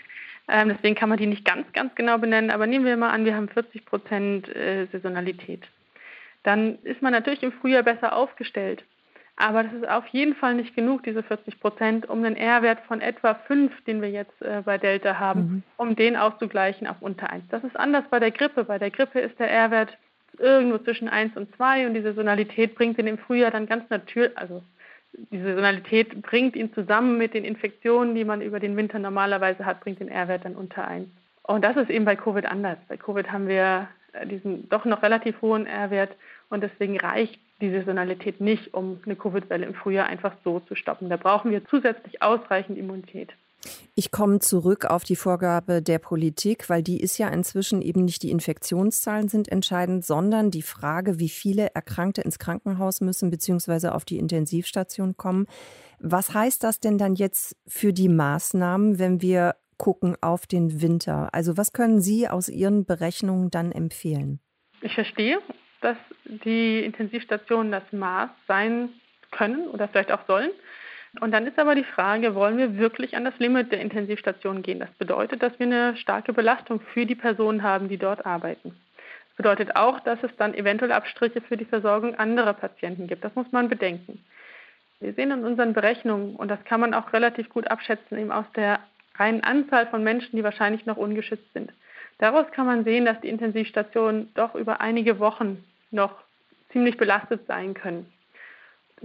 Ähm, 0.47 0.69
deswegen 0.69 0.95
kann 0.95 1.09
man 1.09 1.17
die 1.17 1.25
nicht 1.25 1.45
ganz, 1.45 1.71
ganz 1.73 1.95
genau 1.95 2.17
benennen, 2.17 2.51
aber 2.51 2.67
nehmen 2.67 2.85
wir 2.85 2.97
mal 2.97 3.09
an, 3.09 3.25
wir 3.25 3.35
haben 3.35 3.49
40 3.49 3.85
Prozent 3.85 4.53
äh, 4.55 4.85
Saisonalität. 4.91 5.63
Dann 6.43 6.77
ist 6.83 7.01
man 7.01 7.13
natürlich 7.13 7.41
im 7.41 7.51
Frühjahr 7.51 7.83
besser 7.83 8.15
aufgestellt. 8.15 8.83
Aber 9.37 9.63
das 9.63 9.73
ist 9.73 9.89
auf 9.89 10.07
jeden 10.07 10.35
Fall 10.35 10.53
nicht 10.53 10.75
genug, 10.75 11.03
diese 11.03 11.21
40 11.21 11.59
Prozent, 11.59 12.09
um 12.09 12.23
einen 12.23 12.37
R-Wert 12.37 12.79
von 12.87 13.01
etwa 13.01 13.33
5, 13.33 13.83
den 13.83 14.01
wir 14.01 14.09
jetzt 14.09 14.41
äh, 14.41 14.61
bei 14.63 14.77
Delta 14.77 15.19
haben, 15.19 15.39
mhm. 15.41 15.63
um 15.77 15.95
den 15.95 16.15
auszugleichen 16.15 16.87
auf 16.87 17.01
unter 17.01 17.29
1. 17.31 17.43
Das 17.49 17.63
ist 17.63 17.75
anders 17.75 18.05
bei 18.09 18.19
der 18.19 18.31
Grippe. 18.31 18.63
Bei 18.65 18.79
der 18.79 18.91
Grippe 18.91 19.19
ist 19.19 19.37
der 19.39 19.49
R-Wert 19.49 19.97
irgendwo 20.39 20.77
zwischen 20.79 21.09
1 21.09 21.35
und 21.37 21.55
2 21.55 21.87
und 21.87 21.93
die 21.93 22.01
Saisonalität 22.01 22.75
bringt 22.75 22.97
ihn 22.97 23.07
im 23.07 23.17
Frühjahr 23.17 23.51
dann 23.51 23.67
ganz 23.67 23.89
natürlich, 23.89 24.37
also 24.37 24.63
die 25.31 25.41
Saisonalität 25.41 26.21
bringt 26.21 26.55
ihn 26.55 26.73
zusammen 26.73 27.17
mit 27.17 27.33
den 27.33 27.45
Infektionen, 27.45 28.15
die 28.15 28.25
man 28.25 28.41
über 28.41 28.59
den 28.59 28.75
Winter 28.75 28.99
normalerweise 28.99 29.65
hat, 29.65 29.79
bringt 29.79 29.99
den 29.99 30.09
R-Wert 30.09 30.45
dann 30.45 30.55
unter 30.55 30.87
1. 30.87 31.07
Und 31.43 31.63
das 31.63 31.77
ist 31.77 31.89
eben 31.89 32.05
bei 32.05 32.15
Covid 32.15 32.45
anders. 32.45 32.77
Bei 32.87 32.97
Covid 32.97 33.31
haben 33.31 33.47
wir 33.47 33.87
äh, 34.13 34.25
diesen 34.27 34.67
doch 34.69 34.85
noch 34.85 35.03
relativ 35.03 35.41
hohen 35.41 35.67
R-Wert 35.67 36.15
und 36.49 36.61
deswegen 36.61 36.99
reicht 36.99 37.39
die 37.61 37.71
Saisonalität 37.71 38.41
nicht, 38.41 38.73
um 38.73 38.99
eine 39.05 39.15
Covid-Welle 39.15 39.65
im 39.65 39.75
Frühjahr 39.75 40.07
einfach 40.07 40.33
so 40.43 40.59
zu 40.61 40.75
stoppen. 40.75 41.09
Da 41.09 41.17
brauchen 41.17 41.51
wir 41.51 41.65
zusätzlich 41.65 42.21
ausreichend 42.21 42.77
Immunität. 42.77 43.31
Ich 43.95 44.11
komme 44.11 44.39
zurück 44.39 44.85
auf 44.85 45.03
die 45.03 45.15
Vorgabe 45.15 45.81
der 45.81 45.99
Politik, 45.99 46.69
weil 46.69 46.83
die 46.83 46.99
ist 46.99 47.17
ja 47.17 47.29
inzwischen 47.29 47.81
eben 47.81 48.05
nicht 48.05 48.23
die 48.23 48.31
Infektionszahlen 48.31 49.27
sind 49.27 49.49
entscheidend, 49.51 50.05
sondern 50.05 50.51
die 50.51 50.61
Frage, 50.61 51.19
wie 51.19 51.29
viele 51.29 51.73
Erkrankte 51.73 52.21
ins 52.21 52.39
Krankenhaus 52.39 53.01
müssen 53.01 53.29
bzw. 53.29 53.89
auf 53.89 54.05
die 54.05 54.17
Intensivstation 54.17 55.17
kommen. 55.17 55.47
Was 55.99 56.33
heißt 56.33 56.63
das 56.63 56.79
denn 56.79 56.97
dann 56.97 57.15
jetzt 57.15 57.55
für 57.67 57.93
die 57.93 58.09
Maßnahmen, 58.09 58.99
wenn 58.99 59.21
wir 59.21 59.55
gucken 59.77 60.15
auf 60.21 60.47
den 60.47 60.81
Winter? 60.81 61.29
Also 61.33 61.57
was 61.57 61.73
können 61.73 62.01
Sie 62.01 62.27
aus 62.27 62.49
Ihren 62.49 62.85
Berechnungen 62.85 63.49
dann 63.49 63.71
empfehlen? 63.71 64.39
Ich 64.81 64.93
verstehe, 64.93 65.39
dass 65.81 65.97
die 66.25 66.83
Intensivstationen 66.83 67.71
das 67.71 67.83
Maß 67.91 68.29
sein 68.47 68.89
können 69.31 69.67
oder 69.67 69.87
vielleicht 69.87 70.11
auch 70.11 70.25
sollen. 70.27 70.51
Und 71.21 71.31
dann 71.31 71.47
ist 71.47 71.57
aber 71.57 71.75
die 71.75 71.83
Frage, 71.83 72.35
wollen 72.35 72.57
wir 72.57 72.77
wirklich 72.77 73.15
an 73.15 73.23
das 73.23 73.37
Limit 73.39 73.71
der 73.71 73.79
Intensivstation 73.79 74.61
gehen? 74.61 74.79
Das 74.79 74.91
bedeutet, 74.91 75.41
dass 75.41 75.57
wir 75.59 75.65
eine 75.65 75.97
starke 75.97 76.33
Belastung 76.33 76.81
für 76.93 77.05
die 77.05 77.15
Personen 77.15 77.63
haben, 77.63 77.87
die 77.87 77.97
dort 77.97 78.25
arbeiten. 78.25 78.75
Das 79.29 79.37
bedeutet 79.37 79.75
auch, 79.75 79.99
dass 80.01 80.21
es 80.23 80.35
dann 80.37 80.53
eventuell 80.53 80.91
Abstriche 80.91 81.41
für 81.41 81.57
die 81.57 81.65
Versorgung 81.65 82.15
anderer 82.15 82.53
Patienten 82.53 83.07
gibt. 83.07 83.23
Das 83.23 83.35
muss 83.35 83.51
man 83.51 83.69
bedenken. 83.69 84.23
Wir 84.99 85.13
sehen 85.13 85.31
in 85.31 85.45
unseren 85.45 85.73
Berechnungen, 85.73 86.35
und 86.35 86.49
das 86.49 86.63
kann 86.65 86.79
man 86.79 86.93
auch 86.93 87.13
relativ 87.13 87.49
gut 87.49 87.69
abschätzen, 87.69 88.17
eben 88.17 88.31
aus 88.31 88.45
der 88.55 88.79
reinen 89.15 89.43
Anzahl 89.43 89.87
von 89.87 90.03
Menschen, 90.03 90.35
die 90.35 90.43
wahrscheinlich 90.43 90.85
noch 90.85 90.97
ungeschützt 90.97 91.53
sind. 91.53 91.71
Daraus 92.17 92.49
kann 92.51 92.65
man 92.65 92.83
sehen, 92.83 93.05
dass 93.05 93.19
die 93.21 93.29
Intensivstationen 93.29 94.33
doch 94.35 94.55
über 94.55 94.81
einige 94.81 95.19
Wochen 95.19 95.63
noch 95.91 96.15
ziemlich 96.71 96.97
belastet 96.97 97.45
sein 97.47 97.73
können 97.73 98.11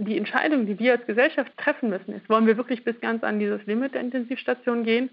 die 0.05 0.17
Entscheidung, 0.17 0.65
die 0.65 0.79
wir 0.79 0.93
als 0.93 1.05
Gesellschaft 1.05 1.51
treffen 1.57 1.89
müssen, 1.89 2.13
ist, 2.15 2.29
wollen 2.29 2.47
wir 2.47 2.57
wirklich 2.57 2.83
bis 2.83 2.99
ganz 3.01 3.23
an 3.23 3.39
dieses 3.39 3.65
Limit 3.65 3.93
der 3.93 4.01
Intensivstation 4.01 4.83
gehen? 4.83 5.09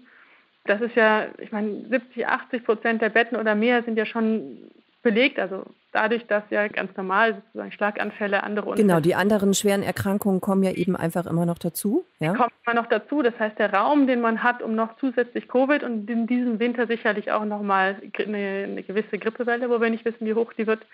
Das 0.65 0.81
ist 0.81 0.95
ja, 0.95 1.27
ich 1.37 1.51
meine, 1.51 1.85
70, 1.89 2.27
80 2.27 2.63
Prozent 2.63 3.01
der 3.01 3.09
Betten 3.09 3.37
oder 3.37 3.55
mehr 3.55 3.83
sind 3.83 3.97
ja 3.97 4.05
schon 4.05 4.69
belegt. 5.01 5.39
Also 5.39 5.65
dadurch, 5.91 6.27
dass 6.27 6.43
ja 6.49 6.67
ganz 6.67 6.95
normal 6.95 7.35
sozusagen 7.35 7.71
Schlaganfälle, 7.71 8.43
andere 8.43 8.67
Unfälle. 8.67 8.87
Genau, 8.87 8.99
die 8.99 9.15
anderen 9.15 9.53
schweren 9.53 9.81
Erkrankungen 9.81 10.41
kommen 10.41 10.63
ja 10.63 10.71
eben 10.71 10.95
einfach 10.95 11.25
immer 11.25 11.45
noch 11.45 11.57
dazu. 11.57 12.05
Ja? 12.19 12.33
Die 12.33 12.37
kommen 12.37 12.51
immer 12.65 12.75
noch 12.75 12.87
dazu. 12.87 13.21
Das 13.21 13.37
heißt, 13.39 13.57
der 13.57 13.73
Raum, 13.73 14.07
den 14.07 14.21
man 14.21 14.43
hat, 14.43 14.61
um 14.61 14.75
noch 14.75 14.97
zusätzlich 14.97 15.47
Covid 15.47 15.83
und 15.83 16.09
in 16.09 16.27
diesem 16.27 16.59
Winter 16.59 16.87
sicherlich 16.87 17.31
auch 17.31 17.45
nochmal 17.45 17.97
eine, 18.17 18.65
eine 18.67 18.83
gewisse 18.83 19.17
Grippewelle, 19.17 19.69
wo 19.69 19.81
wir 19.81 19.89
nicht 19.89 20.05
wissen, 20.05 20.25
wie 20.25 20.33
hoch 20.33 20.53
die 20.53 20.67
wird, 20.67 20.85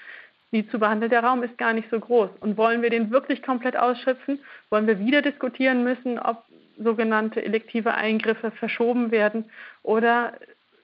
die 0.52 0.68
zu 0.68 0.80
behandeln. 0.80 1.10
Der 1.10 1.24
Raum 1.24 1.44
ist 1.44 1.58
gar 1.58 1.74
nicht 1.74 1.90
so 1.90 2.00
groß. 2.00 2.30
Und 2.40 2.58
wollen 2.58 2.82
wir 2.82 2.90
den 2.90 3.12
wirklich 3.12 3.44
komplett 3.44 3.76
ausschöpfen? 3.76 4.40
Wollen 4.70 4.88
wir 4.88 5.00
wieder 5.00 5.22
diskutieren 5.22 5.84
müssen, 5.84 6.20
ob 6.20 6.44
sogenannte 6.78 7.44
elektive 7.44 7.94
Eingriffe 7.94 8.52
verschoben 8.52 9.12
werden? 9.12 9.46
Oder 9.84 10.34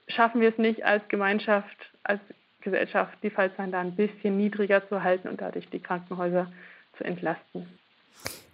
schaffen 0.07 0.41
wir 0.41 0.49
es 0.49 0.57
nicht 0.57 0.83
als 0.83 1.07
Gemeinschaft, 1.07 1.77
als 2.03 2.21
Gesellschaft, 2.61 3.17
die 3.23 3.29
Fallzahlen 3.29 3.71
da 3.71 3.79
ein 3.79 3.95
bisschen 3.95 4.37
niedriger 4.37 4.87
zu 4.87 5.03
halten 5.03 5.27
und 5.27 5.41
dadurch 5.41 5.69
die 5.69 5.79
Krankenhäuser 5.81 6.51
zu 6.97 7.03
entlasten? 7.03 7.80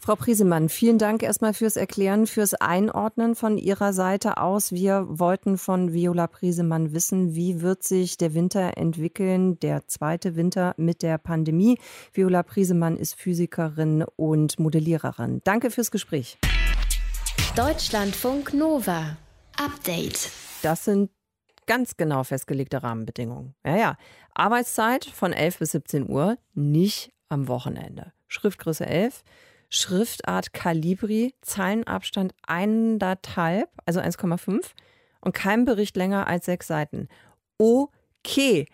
Frau 0.07 0.15
Priesemann, 0.15 0.69
vielen 0.69 0.97
Dank 0.97 1.21
erstmal 1.21 1.53
fürs 1.53 1.75
Erklären, 1.75 2.27
fürs 2.27 2.53
Einordnen 2.53 3.35
von 3.35 3.57
Ihrer 3.57 3.91
Seite 3.91 4.37
aus. 4.37 4.71
Wir 4.71 5.05
wollten 5.09 5.57
von 5.57 5.91
Viola 5.91 6.27
Priesemann 6.27 6.93
wissen, 6.93 7.35
wie 7.35 7.59
wird 7.59 7.83
sich 7.83 8.15
der 8.15 8.33
Winter 8.33 8.77
entwickeln, 8.77 9.59
der 9.59 9.85
zweite 9.87 10.37
Winter 10.37 10.73
mit 10.77 11.03
der 11.03 11.17
Pandemie. 11.17 11.77
Viola 12.13 12.43
Priesemann 12.43 12.95
ist 12.95 13.15
Physikerin 13.15 14.05
und 14.15 14.57
Modelliererin. 14.59 15.41
Danke 15.43 15.71
fürs 15.71 15.91
Gespräch. 15.91 16.37
Deutschlandfunk 17.57 18.53
Nova. 18.53 19.17
Update. 19.57 20.31
Das 20.61 20.85
sind 20.85 21.11
ganz 21.65 21.97
genau 21.97 22.23
festgelegte 22.23 22.81
Rahmenbedingungen. 22.81 23.55
Ja, 23.65 23.75
ja. 23.75 23.97
Arbeitszeit 24.33 25.03
von 25.03 25.33
11 25.33 25.59
bis 25.59 25.71
17 25.71 26.09
Uhr, 26.09 26.37
nicht 26.53 27.11
am 27.27 27.49
Wochenende. 27.49 28.13
Schriftgröße 28.29 28.85
11. 28.85 29.25
Schriftart 29.69 30.53
Calibri, 30.53 31.33
Zeilenabstand 31.41 32.33
eineinhalb, 32.45 33.69
also 33.85 33.99
1,5 33.99 34.71
und 35.21 35.33
kein 35.33 35.65
Bericht 35.65 35.97
länger 35.97 36.27
als 36.27 36.45
sechs 36.45 36.67
Seiten. 36.67 37.07
Okay, 37.57 38.65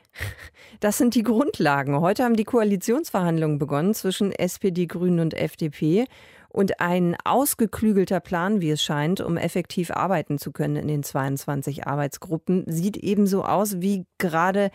das 0.79 0.97
sind 0.97 1.15
die 1.15 1.23
Grundlagen. 1.23 1.99
Heute 1.99 2.23
haben 2.23 2.35
die 2.35 2.43
Koalitionsverhandlungen 2.43 3.59
begonnen 3.59 3.93
zwischen 3.93 4.31
SPD, 4.31 4.85
Grünen 4.85 5.19
und 5.19 5.33
FDP. 5.33 6.05
Und 6.49 6.79
ein 6.79 7.17
ausgeklügelter 7.23 8.19
Plan, 8.19 8.61
wie 8.61 8.69
es 8.69 8.83
scheint, 8.83 9.21
um 9.21 9.37
effektiv 9.37 9.89
arbeiten 9.89 10.37
zu 10.37 10.51
können 10.51 10.75
in 10.75 10.87
den 10.87 11.01
22 11.01 11.87
Arbeitsgruppen, 11.87 12.65
sieht 12.67 12.95
ebenso 12.97 13.43
aus 13.43 13.81
wie 13.81 14.05
gerade 14.19 14.69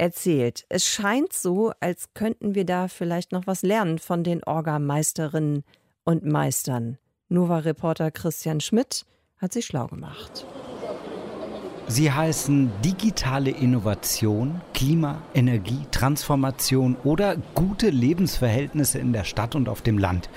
erzählt. 0.00 0.64
Es 0.70 0.86
scheint 0.86 1.32
so, 1.32 1.72
als 1.78 2.14
könnten 2.14 2.54
wir 2.54 2.64
da 2.64 2.88
vielleicht 2.88 3.32
noch 3.32 3.46
was 3.46 3.62
lernen 3.62 3.98
von 3.98 4.24
den 4.24 4.42
Orgameisterinnen 4.42 5.62
und 6.04 6.24
Meistern. 6.24 6.98
Nova-Reporter 7.28 8.10
Christian 8.10 8.60
Schmidt 8.60 9.04
hat 9.36 9.52
sich 9.52 9.66
schlau 9.66 9.86
gemacht. 9.86 10.46
Sie 11.86 12.10
heißen 12.10 12.70
digitale 12.84 13.50
Innovation, 13.50 14.60
Klima, 14.72 15.22
Energie, 15.34 15.84
Transformation 15.90 16.96
oder 17.04 17.36
gute 17.54 17.90
Lebensverhältnisse 17.90 18.98
in 18.98 19.12
der 19.12 19.24
Stadt 19.24 19.54
und 19.54 19.68
auf 19.68 19.82
dem 19.82 19.98
Land. 19.98 20.30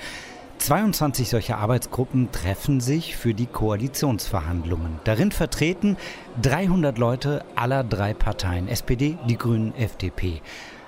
22 0.64 1.28
solcher 1.28 1.58
Arbeitsgruppen 1.58 2.32
treffen 2.32 2.80
sich 2.80 3.18
für 3.18 3.34
die 3.34 3.44
Koalitionsverhandlungen. 3.44 4.98
Darin 5.04 5.30
vertreten 5.30 5.98
300 6.40 6.96
Leute 6.96 7.44
aller 7.54 7.84
drei 7.84 8.14
Parteien, 8.14 8.68
SPD, 8.68 9.18
die 9.28 9.36
Grünen, 9.36 9.74
FDP. 9.74 10.40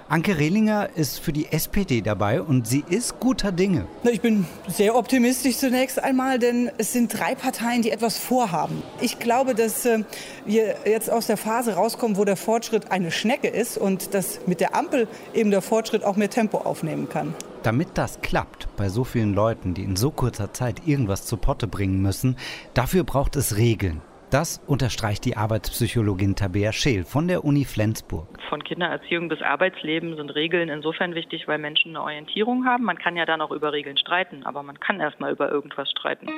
Anke 0.08 0.38
Rehlinger 0.38 0.88
ist 0.94 1.18
für 1.18 1.34
die 1.34 1.52
SPD 1.52 2.00
dabei 2.00 2.40
und 2.40 2.66
sie 2.66 2.84
ist 2.88 3.20
guter 3.20 3.52
Dinge. 3.52 3.86
Ich 4.04 4.22
bin 4.22 4.46
sehr 4.66 4.96
optimistisch 4.96 5.58
zunächst 5.58 6.02
einmal, 6.02 6.38
denn 6.38 6.70
es 6.78 6.94
sind 6.94 7.12
drei 7.12 7.34
Parteien, 7.34 7.82
die 7.82 7.90
etwas 7.90 8.16
vorhaben. 8.16 8.82
Ich 9.02 9.18
glaube, 9.18 9.54
dass 9.54 9.84
äh, 9.84 10.04
wir 10.46 10.76
jetzt 10.86 11.10
aus 11.10 11.26
der 11.26 11.36
Phase 11.36 11.74
rauskommen, 11.74 12.16
wo 12.16 12.24
der 12.24 12.36
Fortschritt 12.36 12.90
eine 12.90 13.10
Schnecke 13.10 13.48
ist 13.48 13.76
und 13.76 14.14
dass 14.14 14.40
mit 14.46 14.60
der 14.60 14.74
Ampel 14.74 15.06
eben 15.34 15.50
der 15.50 15.60
Fortschritt 15.60 16.02
auch 16.02 16.16
mehr 16.16 16.30
Tempo 16.30 16.58
aufnehmen 16.58 17.10
kann. 17.10 17.34
Damit 17.66 17.98
das 17.98 18.20
klappt, 18.20 18.68
bei 18.76 18.88
so 18.88 19.02
vielen 19.02 19.34
Leuten, 19.34 19.74
die 19.74 19.82
in 19.82 19.96
so 19.96 20.12
kurzer 20.12 20.52
Zeit 20.52 20.86
irgendwas 20.86 21.26
zu 21.26 21.36
Potte 21.36 21.66
bringen 21.66 22.00
müssen, 22.00 22.36
dafür 22.74 23.02
braucht 23.02 23.34
es 23.34 23.56
Regeln. 23.56 24.02
Das 24.30 24.62
unterstreicht 24.68 25.24
die 25.24 25.36
Arbeitspsychologin 25.36 26.36
Tabea 26.36 26.70
Scheel 26.70 27.02
von 27.02 27.26
der 27.26 27.44
Uni 27.44 27.64
Flensburg. 27.64 28.28
Von 28.50 28.62
Kindererziehung 28.62 29.26
bis 29.28 29.42
Arbeitsleben 29.42 30.14
sind 30.14 30.30
Regeln 30.36 30.68
insofern 30.68 31.16
wichtig, 31.16 31.48
weil 31.48 31.58
Menschen 31.58 31.96
eine 31.96 32.02
Orientierung 32.02 32.66
haben. 32.66 32.84
Man 32.84 32.98
kann 32.98 33.16
ja 33.16 33.26
dann 33.26 33.40
auch 33.40 33.50
über 33.50 33.72
Regeln 33.72 33.98
streiten, 33.98 34.44
aber 34.44 34.62
man 34.62 34.78
kann 34.78 35.00
erstmal 35.00 35.32
über 35.32 35.50
irgendwas 35.50 35.90
streiten. 35.90 36.28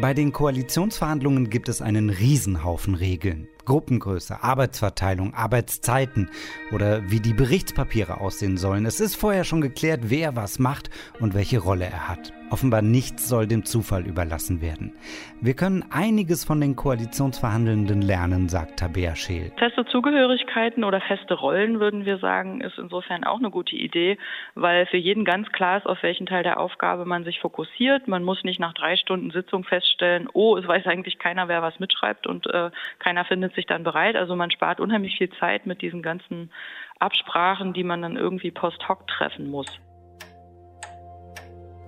Bei 0.00 0.14
den 0.14 0.32
Koalitionsverhandlungen 0.32 1.50
gibt 1.50 1.68
es 1.68 1.82
einen 1.82 2.08
Riesenhaufen 2.08 2.94
Regeln. 2.94 3.49
Gruppengröße, 3.64 4.42
Arbeitsverteilung, 4.42 5.34
Arbeitszeiten 5.34 6.30
oder 6.72 7.10
wie 7.10 7.20
die 7.20 7.34
Berichtspapiere 7.34 8.20
aussehen 8.20 8.56
sollen. 8.56 8.86
Es 8.86 9.00
ist 9.00 9.16
vorher 9.16 9.44
schon 9.44 9.60
geklärt, 9.60 10.02
wer 10.04 10.36
was 10.36 10.58
macht 10.58 10.90
und 11.20 11.34
welche 11.34 11.58
Rolle 11.58 11.86
er 11.86 12.08
hat. 12.08 12.32
Offenbar 12.50 12.82
nichts 12.82 13.28
soll 13.28 13.46
dem 13.46 13.64
Zufall 13.64 14.06
überlassen 14.06 14.60
werden. 14.60 14.92
Wir 15.40 15.54
können 15.54 15.84
einiges 15.90 16.44
von 16.44 16.60
den 16.60 16.74
Koalitionsverhandelnden 16.74 18.02
lernen, 18.02 18.48
sagt 18.48 18.80
Tabea 18.80 19.14
Scheel. 19.14 19.52
Feste 19.56 19.84
Zugehörigkeiten 19.86 20.82
oder 20.82 21.00
feste 21.00 21.34
Rollen, 21.34 21.78
würden 21.78 22.04
wir 22.04 22.18
sagen, 22.18 22.60
ist 22.60 22.76
insofern 22.76 23.22
auch 23.22 23.38
eine 23.38 23.50
gute 23.50 23.76
Idee, 23.76 24.18
weil 24.56 24.86
für 24.86 24.96
jeden 24.96 25.24
ganz 25.24 25.48
klar 25.52 25.78
ist, 25.78 25.86
auf 25.86 26.02
welchen 26.02 26.26
Teil 26.26 26.42
der 26.42 26.58
Aufgabe 26.58 27.04
man 27.04 27.22
sich 27.22 27.38
fokussiert. 27.38 28.08
Man 28.08 28.24
muss 28.24 28.42
nicht 28.42 28.58
nach 28.58 28.74
drei 28.74 28.96
Stunden 28.96 29.30
Sitzung 29.30 29.62
feststellen, 29.62 30.28
oh, 30.32 30.56
es 30.56 30.66
weiß 30.66 30.86
eigentlich 30.86 31.18
keiner, 31.18 31.46
wer 31.46 31.62
was 31.62 31.78
mitschreibt 31.78 32.26
und 32.26 32.48
äh, 32.48 32.70
keiner 32.98 33.24
findet 33.24 33.54
sich 33.54 33.66
dann 33.66 33.84
bereit. 33.84 34.16
Also 34.16 34.34
man 34.34 34.50
spart 34.50 34.80
unheimlich 34.80 35.16
viel 35.16 35.30
Zeit 35.38 35.66
mit 35.66 35.82
diesen 35.82 36.02
ganzen 36.02 36.50
Absprachen, 36.98 37.72
die 37.74 37.84
man 37.84 38.02
dann 38.02 38.16
irgendwie 38.16 38.50
post 38.50 38.88
hoc 38.88 39.06
treffen 39.06 39.50
muss. 39.50 39.80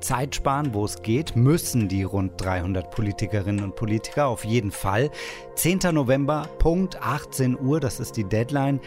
Zeit 0.02 0.34
sparen, 0.34 0.74
wo 0.74 0.84
es 0.84 1.02
geht, 1.02 1.36
müssen 1.36 1.88
die 1.88 2.02
rund 2.02 2.32
300 2.36 2.90
Politikerinnen 2.90 3.64
und 3.64 3.76
Politiker 3.76 4.26
auf 4.26 4.44
jeden 4.44 4.70
Fall. 4.70 5.10
10. 5.54 5.78
November, 5.92 6.48
Punkt 6.58 7.00
18 7.00 7.58
Uhr, 7.58 7.80
das 7.80 8.00
ist 8.00 8.16
die 8.16 8.24
Deadline. 8.24 8.80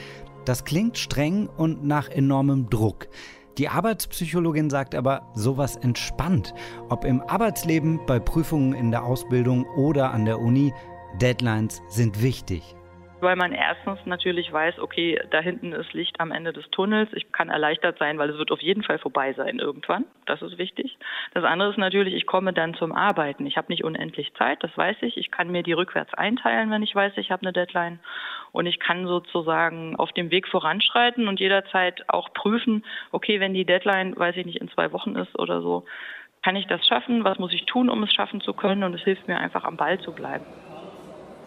Das 0.45 0.63
klingt 0.63 0.97
streng 0.97 1.49
und 1.57 1.83
nach 1.83 2.09
enormem 2.09 2.69
Druck. 2.69 3.07
Die 3.57 3.69
Arbeitspsychologin 3.69 4.69
sagt 4.69 4.93
aber, 4.93 5.31
sowas 5.33 5.77
entspannt. 5.77 6.53
Ob 6.89 7.05
im 7.05 7.21
Arbeitsleben, 7.21 8.01
bei 8.05 8.19
Prüfungen 8.19 8.73
in 8.73 8.91
der 8.91 9.03
Ausbildung 9.03 9.65
oder 9.77 10.11
an 10.11 10.25
der 10.25 10.39
Uni, 10.39 10.73
Deadlines 11.19 11.81
sind 11.87 12.21
wichtig 12.21 12.75
weil 13.25 13.35
man 13.35 13.51
erstens 13.53 13.99
natürlich 14.05 14.53
weiß, 14.53 14.79
okay, 14.79 15.19
da 15.31 15.41
hinten 15.41 15.73
ist 15.73 15.93
Licht 15.93 16.19
am 16.19 16.31
Ende 16.31 16.53
des 16.53 16.69
Tunnels. 16.69 17.09
Ich 17.13 17.31
kann 17.31 17.49
erleichtert 17.49 17.97
sein, 17.97 18.19
weil 18.19 18.29
es 18.29 18.37
wird 18.37 18.51
auf 18.51 18.61
jeden 18.61 18.83
Fall 18.83 18.99
vorbei 18.99 19.33
sein 19.33 19.57
irgendwann. 19.57 20.05
Das 20.27 20.43
ist 20.43 20.59
wichtig. 20.59 20.97
Das 21.33 21.43
andere 21.43 21.71
ist 21.71 21.77
natürlich, 21.77 22.13
ich 22.13 22.27
komme 22.27 22.53
dann 22.53 22.75
zum 22.75 22.93
Arbeiten. 22.93 23.47
Ich 23.47 23.57
habe 23.57 23.71
nicht 23.71 23.83
unendlich 23.83 24.31
Zeit, 24.35 24.63
das 24.63 24.77
weiß 24.77 24.97
ich. 25.01 25.17
Ich 25.17 25.31
kann 25.31 25.51
mir 25.51 25.63
die 25.63 25.73
rückwärts 25.73 26.13
einteilen, 26.13 26.69
wenn 26.69 26.83
ich 26.83 26.93
weiß, 26.93 27.13
ich 27.17 27.31
habe 27.31 27.41
eine 27.41 27.51
Deadline. 27.51 27.99
Und 28.51 28.67
ich 28.67 28.79
kann 28.79 29.07
sozusagen 29.07 29.95
auf 29.95 30.11
dem 30.11 30.29
Weg 30.29 30.47
voranschreiten 30.47 31.27
und 31.27 31.39
jederzeit 31.39 32.05
auch 32.07 32.31
prüfen, 32.33 32.85
okay, 33.11 33.39
wenn 33.39 33.55
die 33.55 33.65
Deadline, 33.65 34.15
weiß 34.15 34.37
ich 34.37 34.45
nicht, 34.45 34.61
in 34.61 34.69
zwei 34.69 34.91
Wochen 34.91 35.15
ist 35.15 35.37
oder 35.37 35.61
so, 35.61 35.85
kann 36.43 36.55
ich 36.55 36.67
das 36.67 36.85
schaffen? 36.85 37.23
Was 37.23 37.39
muss 37.39 37.53
ich 37.53 37.65
tun, 37.65 37.89
um 37.89 38.03
es 38.03 38.13
schaffen 38.13 38.39
zu 38.39 38.53
können? 38.53 38.83
Und 38.83 38.93
es 38.93 39.01
hilft 39.01 39.27
mir 39.27 39.39
einfach 39.39 39.63
am 39.63 39.77
Ball 39.77 39.99
zu 39.99 40.13
bleiben. 40.13 40.45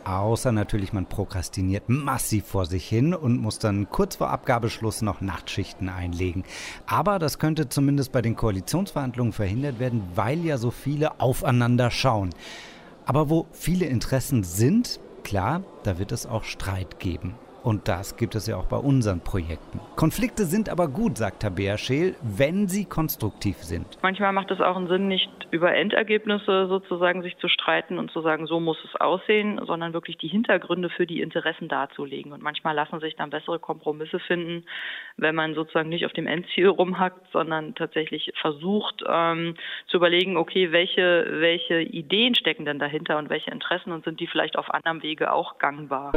Außer 0.08 0.52
natürlich, 0.52 0.94
man 0.94 1.04
prokrastiniert 1.04 1.90
massiv 1.90 2.46
vor 2.46 2.64
sich 2.64 2.88
hin 2.88 3.12
und 3.12 3.42
muss 3.42 3.58
dann 3.58 3.90
kurz 3.90 4.16
vor 4.16 4.30
Abgabeschluss 4.30 5.02
noch 5.02 5.20
Nachtschichten 5.20 5.90
einlegen. 5.90 6.44
Aber 6.86 7.18
das 7.18 7.38
könnte 7.38 7.68
zumindest 7.68 8.10
bei 8.10 8.22
den 8.22 8.34
Koalitionsverhandlungen 8.34 9.34
verhindert 9.34 9.78
werden, 9.78 10.02
weil 10.14 10.38
ja 10.46 10.56
so 10.56 10.70
viele 10.70 11.20
aufeinander 11.20 11.90
schauen. 11.90 12.30
Aber 13.04 13.28
wo 13.28 13.48
viele 13.52 13.84
Interessen 13.84 14.44
sind, 14.44 14.98
klar, 15.24 15.62
da 15.82 15.98
wird 15.98 16.12
es 16.12 16.24
auch 16.24 16.44
Streit 16.44 17.00
geben. 17.00 17.34
Und 17.62 17.86
das 17.86 18.16
gibt 18.16 18.34
es 18.34 18.46
ja 18.46 18.56
auch 18.56 18.64
bei 18.64 18.78
unseren 18.78 19.20
Projekten. 19.20 19.78
Konflikte 19.94 20.46
sind 20.46 20.70
aber 20.70 20.88
gut, 20.88 21.18
sagt 21.18 21.42
Tabea 21.42 21.76
Scheel, 21.76 22.14
wenn 22.22 22.66
sie 22.66 22.86
konstruktiv 22.86 23.62
sind. 23.62 23.98
Manchmal 24.00 24.32
macht 24.32 24.50
es 24.50 24.60
auch 24.62 24.76
einen 24.76 24.88
Sinn, 24.88 25.08
nicht 25.08 25.28
über 25.50 25.74
Endergebnisse 25.74 26.66
sozusagen 26.68 27.22
sich 27.22 27.36
zu 27.38 27.48
streiten 27.48 27.98
und 27.98 28.10
zu 28.10 28.20
sagen, 28.20 28.46
so 28.46 28.60
muss 28.60 28.78
es 28.84 29.00
aussehen, 29.00 29.60
sondern 29.66 29.92
wirklich 29.92 30.18
die 30.18 30.28
Hintergründe 30.28 30.90
für 30.90 31.06
die 31.06 31.20
Interessen 31.20 31.68
darzulegen. 31.68 32.32
Und 32.32 32.42
manchmal 32.42 32.74
lassen 32.74 33.00
sich 33.00 33.16
dann 33.16 33.30
bessere 33.30 33.58
Kompromisse 33.58 34.18
finden, 34.20 34.64
wenn 35.16 35.34
man 35.34 35.54
sozusagen 35.54 35.88
nicht 35.88 36.06
auf 36.06 36.12
dem 36.12 36.26
Endziel 36.26 36.68
rumhackt, 36.68 37.30
sondern 37.32 37.74
tatsächlich 37.74 38.32
versucht 38.40 39.02
ähm, 39.06 39.54
zu 39.86 39.96
überlegen, 39.96 40.36
okay, 40.36 40.72
welche, 40.72 41.26
welche 41.30 41.80
Ideen 41.80 42.34
stecken 42.34 42.64
denn 42.64 42.78
dahinter 42.78 43.18
und 43.18 43.30
welche 43.30 43.50
Interessen 43.50 43.92
und 43.92 44.04
sind 44.04 44.20
die 44.20 44.26
vielleicht 44.26 44.56
auf 44.56 44.72
anderem 44.72 45.02
Wege 45.02 45.32
auch 45.32 45.58
gangbar. 45.58 46.12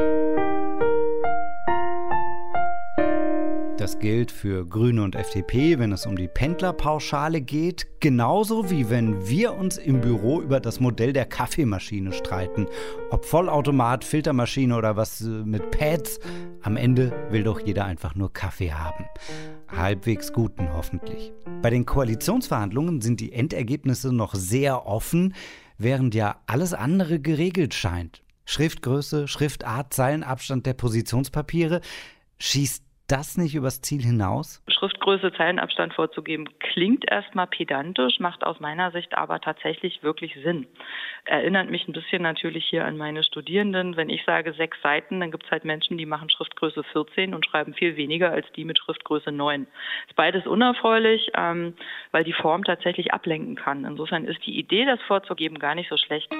Das 3.81 3.97
gilt 3.97 4.31
für 4.31 4.63
Grüne 4.63 5.01
und 5.01 5.15
FDP, 5.15 5.79
wenn 5.79 5.91
es 5.91 6.05
um 6.05 6.15
die 6.15 6.27
Pendlerpauschale 6.27 7.41
geht, 7.41 7.87
genauso 7.99 8.69
wie 8.69 8.91
wenn 8.91 9.27
wir 9.27 9.55
uns 9.55 9.79
im 9.79 10.01
Büro 10.01 10.39
über 10.39 10.59
das 10.59 10.79
Modell 10.79 11.13
der 11.13 11.25
Kaffeemaschine 11.25 12.13
streiten. 12.13 12.67
Ob 13.09 13.25
Vollautomat, 13.25 14.03
Filtermaschine 14.03 14.77
oder 14.77 14.97
was 14.97 15.21
äh, 15.21 15.29
mit 15.29 15.71
Pads, 15.71 16.19
am 16.61 16.77
Ende 16.77 17.11
will 17.31 17.41
doch 17.41 17.59
jeder 17.59 17.85
einfach 17.85 18.13
nur 18.13 18.31
Kaffee 18.31 18.71
haben. 18.71 19.05
Halbwegs 19.67 20.31
guten 20.31 20.71
hoffentlich. 20.71 21.33
Bei 21.63 21.71
den 21.71 21.87
Koalitionsverhandlungen 21.87 23.01
sind 23.01 23.19
die 23.19 23.33
Endergebnisse 23.33 24.13
noch 24.13 24.35
sehr 24.35 24.85
offen, 24.85 25.33
während 25.79 26.13
ja 26.13 26.39
alles 26.45 26.75
andere 26.75 27.19
geregelt 27.19 27.73
scheint. 27.73 28.21
Schriftgröße, 28.45 29.27
Schriftart, 29.27 29.91
Zeilenabstand 29.91 30.67
der 30.67 30.75
Positionspapiere. 30.75 31.81
Schießt 32.37 32.83
das 33.11 33.37
nicht 33.37 33.55
übers 33.55 33.81
Ziel 33.81 34.01
hinaus? 34.01 34.63
Schriftgröße, 34.67 35.33
Zeilenabstand 35.33 35.93
vorzugeben, 35.93 36.47
klingt 36.59 37.09
erstmal 37.09 37.47
pedantisch, 37.47 38.19
macht 38.19 38.43
aus 38.43 38.59
meiner 38.59 38.91
Sicht 38.91 39.13
aber 39.17 39.41
tatsächlich 39.41 40.01
wirklich 40.01 40.33
Sinn. 40.43 40.65
Erinnert 41.25 41.69
mich 41.69 41.87
ein 41.87 41.93
bisschen 41.93 42.21
natürlich 42.21 42.65
hier 42.65 42.85
an 42.85 42.97
meine 42.97 43.23
Studierenden. 43.23 43.97
Wenn 43.97 44.09
ich 44.09 44.23
sage 44.25 44.53
sechs 44.53 44.81
Seiten, 44.81 45.19
dann 45.19 45.31
gibt 45.31 45.45
es 45.45 45.51
halt 45.51 45.65
Menschen, 45.65 45.97
die 45.97 46.05
machen 46.05 46.29
Schriftgröße 46.29 46.83
14 46.83 47.33
und 47.33 47.45
schreiben 47.45 47.73
viel 47.73 47.95
weniger 47.97 48.31
als 48.31 48.45
die 48.53 48.65
mit 48.65 48.79
Schriftgröße 48.79 49.31
9. 49.31 49.67
Ist 50.07 50.15
beides 50.15 50.47
unerfreulich, 50.47 51.31
ähm, 51.35 51.75
weil 52.11 52.23
die 52.23 52.33
Form 52.33 52.63
tatsächlich 52.63 53.13
ablenken 53.13 53.55
kann. 53.55 53.85
Insofern 53.85 54.25
ist 54.25 54.45
die 54.45 54.57
Idee, 54.57 54.85
das 54.85 55.01
vorzugeben, 55.01 55.59
gar 55.59 55.75
nicht 55.75 55.89
so 55.89 55.97
schlecht. 55.97 56.31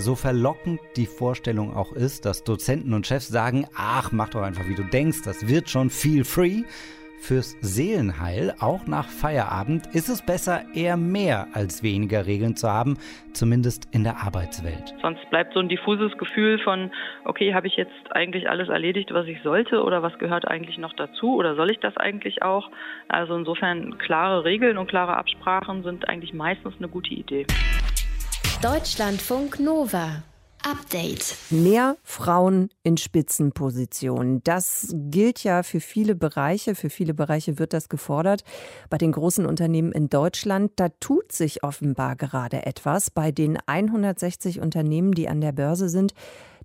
So 0.00 0.14
verlockend 0.14 0.80
die 0.96 1.04
Vorstellung 1.04 1.76
auch 1.76 1.92
ist, 1.92 2.24
dass 2.24 2.42
Dozenten 2.42 2.94
und 2.94 3.06
Chefs 3.06 3.28
sagen, 3.28 3.66
ach, 3.76 4.12
mach 4.12 4.30
doch 4.30 4.40
einfach 4.40 4.66
wie 4.66 4.74
du 4.74 4.82
denkst, 4.82 5.18
das 5.26 5.46
wird 5.46 5.68
schon 5.68 5.90
feel 5.90 6.24
free. 6.24 6.62
Fürs 7.20 7.58
Seelenheil, 7.60 8.54
auch 8.60 8.86
nach 8.86 9.06
Feierabend, 9.06 9.88
ist 9.94 10.08
es 10.08 10.24
besser, 10.24 10.62
eher 10.74 10.96
mehr 10.96 11.48
als 11.52 11.82
weniger 11.82 12.24
Regeln 12.24 12.56
zu 12.56 12.70
haben, 12.70 12.96
zumindest 13.34 13.88
in 13.92 14.02
der 14.02 14.22
Arbeitswelt. 14.22 14.94
Sonst 15.02 15.28
bleibt 15.28 15.52
so 15.52 15.60
ein 15.60 15.68
diffuses 15.68 16.16
Gefühl 16.16 16.58
von, 16.60 16.90
okay, 17.26 17.52
habe 17.52 17.66
ich 17.66 17.76
jetzt 17.76 17.92
eigentlich 18.12 18.48
alles 18.48 18.70
erledigt, 18.70 19.12
was 19.12 19.26
ich 19.26 19.42
sollte 19.42 19.82
oder 19.82 20.02
was 20.02 20.18
gehört 20.18 20.48
eigentlich 20.48 20.78
noch 20.78 20.94
dazu 20.94 21.36
oder 21.36 21.56
soll 21.56 21.70
ich 21.70 21.78
das 21.80 21.94
eigentlich 21.98 22.42
auch? 22.42 22.70
Also 23.08 23.36
insofern 23.36 23.98
klare 23.98 24.46
Regeln 24.46 24.78
und 24.78 24.88
klare 24.88 25.18
Absprachen 25.18 25.82
sind 25.82 26.08
eigentlich 26.08 26.32
meistens 26.32 26.72
eine 26.78 26.88
gute 26.88 27.12
Idee. 27.12 27.44
Deutschlandfunk 28.62 29.58
Nova 29.58 30.22
Update. 30.62 31.34
Mehr 31.48 31.96
Frauen 32.02 32.68
in 32.82 32.98
Spitzenpositionen. 32.98 34.42
Das 34.44 34.94
gilt 34.94 35.42
ja 35.42 35.62
für 35.62 35.80
viele 35.80 36.14
Bereiche. 36.14 36.74
Für 36.74 36.90
viele 36.90 37.14
Bereiche 37.14 37.58
wird 37.58 37.72
das 37.72 37.88
gefordert. 37.88 38.44
Bei 38.90 38.98
den 38.98 39.12
großen 39.12 39.46
Unternehmen 39.46 39.92
in 39.92 40.10
Deutschland, 40.10 40.72
da 40.76 40.90
tut 41.00 41.32
sich 41.32 41.64
offenbar 41.64 42.16
gerade 42.16 42.66
etwas. 42.66 43.10
Bei 43.10 43.32
den 43.32 43.58
160 43.64 44.60
Unternehmen, 44.60 45.12
die 45.12 45.30
an 45.30 45.40
der 45.40 45.52
Börse 45.52 45.88
sind, 45.88 46.12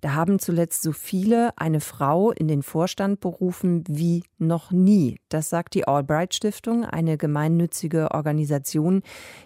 da 0.00 0.14
haben 0.14 0.38
zuletzt 0.38 0.82
so 0.82 0.92
viele 0.92 1.56
eine 1.56 1.80
Frau 1.80 2.30
in 2.32 2.48
den 2.48 2.62
Vorstand 2.62 3.20
berufen 3.20 3.84
wie 3.88 4.24
noch 4.38 4.70
nie. 4.70 5.18
Das 5.28 5.48
sagt 5.48 5.74
die 5.74 5.86
Albright 5.88 6.34
Stiftung, 6.34 6.84
eine 6.84 7.16
gemeinnützige 7.16 8.10
Organisation, 8.12 9.02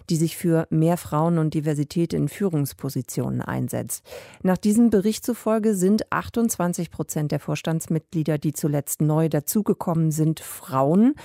die 0.09 0.15
sich 0.15 0.37
für 0.37 0.67
mehr 0.69 0.97
Frauen 0.97 1.37
und 1.37 1.53
Diversität 1.53 2.13
in 2.13 2.27
Führungspositionen 2.27 3.41
einsetzt. 3.41 4.05
Nach 4.43 4.57
diesem 4.57 4.89
Bericht 4.89 5.25
zufolge 5.25 5.75
sind 5.75 6.11
28 6.11 6.91
Prozent 6.91 7.31
der 7.31 7.39
Vorstandsmitglieder, 7.39 8.37
die 8.37 8.53
zuletzt 8.53 9.01
neu 9.01 9.29
dazugekommen 9.29 10.11
sind, 10.11 10.39
Frauen. 10.39 11.15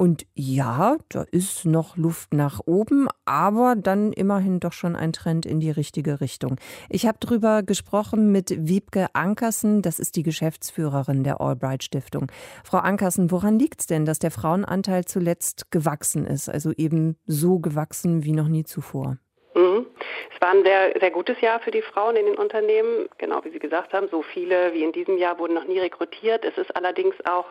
Und 0.00 0.24
ja, 0.34 0.96
da 1.10 1.26
ist 1.30 1.66
noch 1.66 1.98
Luft 1.98 2.32
nach 2.32 2.60
oben, 2.64 3.08
aber 3.26 3.76
dann 3.76 4.14
immerhin 4.14 4.58
doch 4.58 4.72
schon 4.72 4.96
ein 4.96 5.12
Trend 5.12 5.44
in 5.44 5.60
die 5.60 5.70
richtige 5.70 6.22
Richtung. 6.22 6.56
Ich 6.88 7.06
habe 7.06 7.18
darüber 7.20 7.62
gesprochen 7.62 8.32
mit 8.32 8.66
Wiebke 8.66 9.08
Ankersen, 9.12 9.82
das 9.82 9.98
ist 9.98 10.16
die 10.16 10.22
Geschäftsführerin 10.22 11.22
der 11.22 11.42
Albright 11.42 11.84
Stiftung. 11.84 12.32
Frau 12.64 12.78
Ankersen, 12.78 13.30
woran 13.30 13.58
liegt 13.58 13.80
es 13.80 13.86
denn, 13.88 14.06
dass 14.06 14.18
der 14.18 14.30
Frauenanteil 14.30 15.04
zuletzt 15.04 15.70
gewachsen 15.70 16.26
ist, 16.26 16.48
also 16.48 16.72
eben 16.72 17.18
so 17.26 17.58
gewachsen 17.58 18.24
wie 18.24 18.32
noch 18.32 18.48
nie 18.48 18.64
zuvor? 18.64 19.18
Mhm. 19.54 19.86
Es 20.34 20.40
war 20.40 20.52
ein 20.54 20.64
sehr, 20.64 20.94
sehr 20.98 21.10
gutes 21.10 21.40
Jahr 21.40 21.60
für 21.60 21.70
die 21.70 21.82
Frauen 21.82 22.16
in 22.16 22.24
den 22.24 22.36
Unternehmen. 22.36 23.08
Genau 23.18 23.44
wie 23.44 23.50
Sie 23.50 23.58
gesagt 23.58 23.92
haben, 23.92 24.08
so 24.10 24.22
viele 24.22 24.72
wie 24.72 24.82
in 24.82 24.92
diesem 24.92 25.18
Jahr 25.18 25.38
wurden 25.38 25.54
noch 25.54 25.66
nie 25.66 25.78
rekrutiert. 25.78 26.44
Es 26.44 26.56
ist 26.56 26.74
allerdings 26.74 27.14
auch 27.26 27.46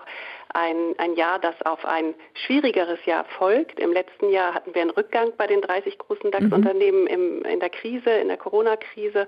ein, 0.53 0.95
ein 0.97 1.15
Jahr, 1.15 1.39
das 1.39 1.61
auf 1.63 1.85
ein 1.85 2.15
schwierigeres 2.33 3.03
Jahr 3.05 3.25
folgt. 3.37 3.79
Im 3.79 3.93
letzten 3.93 4.29
Jahr 4.29 4.53
hatten 4.53 4.73
wir 4.73 4.81
einen 4.81 4.91
Rückgang 4.91 5.31
bei 5.37 5.47
den 5.47 5.61
30 5.61 5.97
großen 5.97 6.31
DAX-Unternehmen 6.31 7.03
mhm. 7.03 7.45
in 7.45 7.59
der 7.59 7.69
Krise, 7.69 8.09
in 8.09 8.29
der 8.29 8.37
Corona-Krise. 8.37 9.27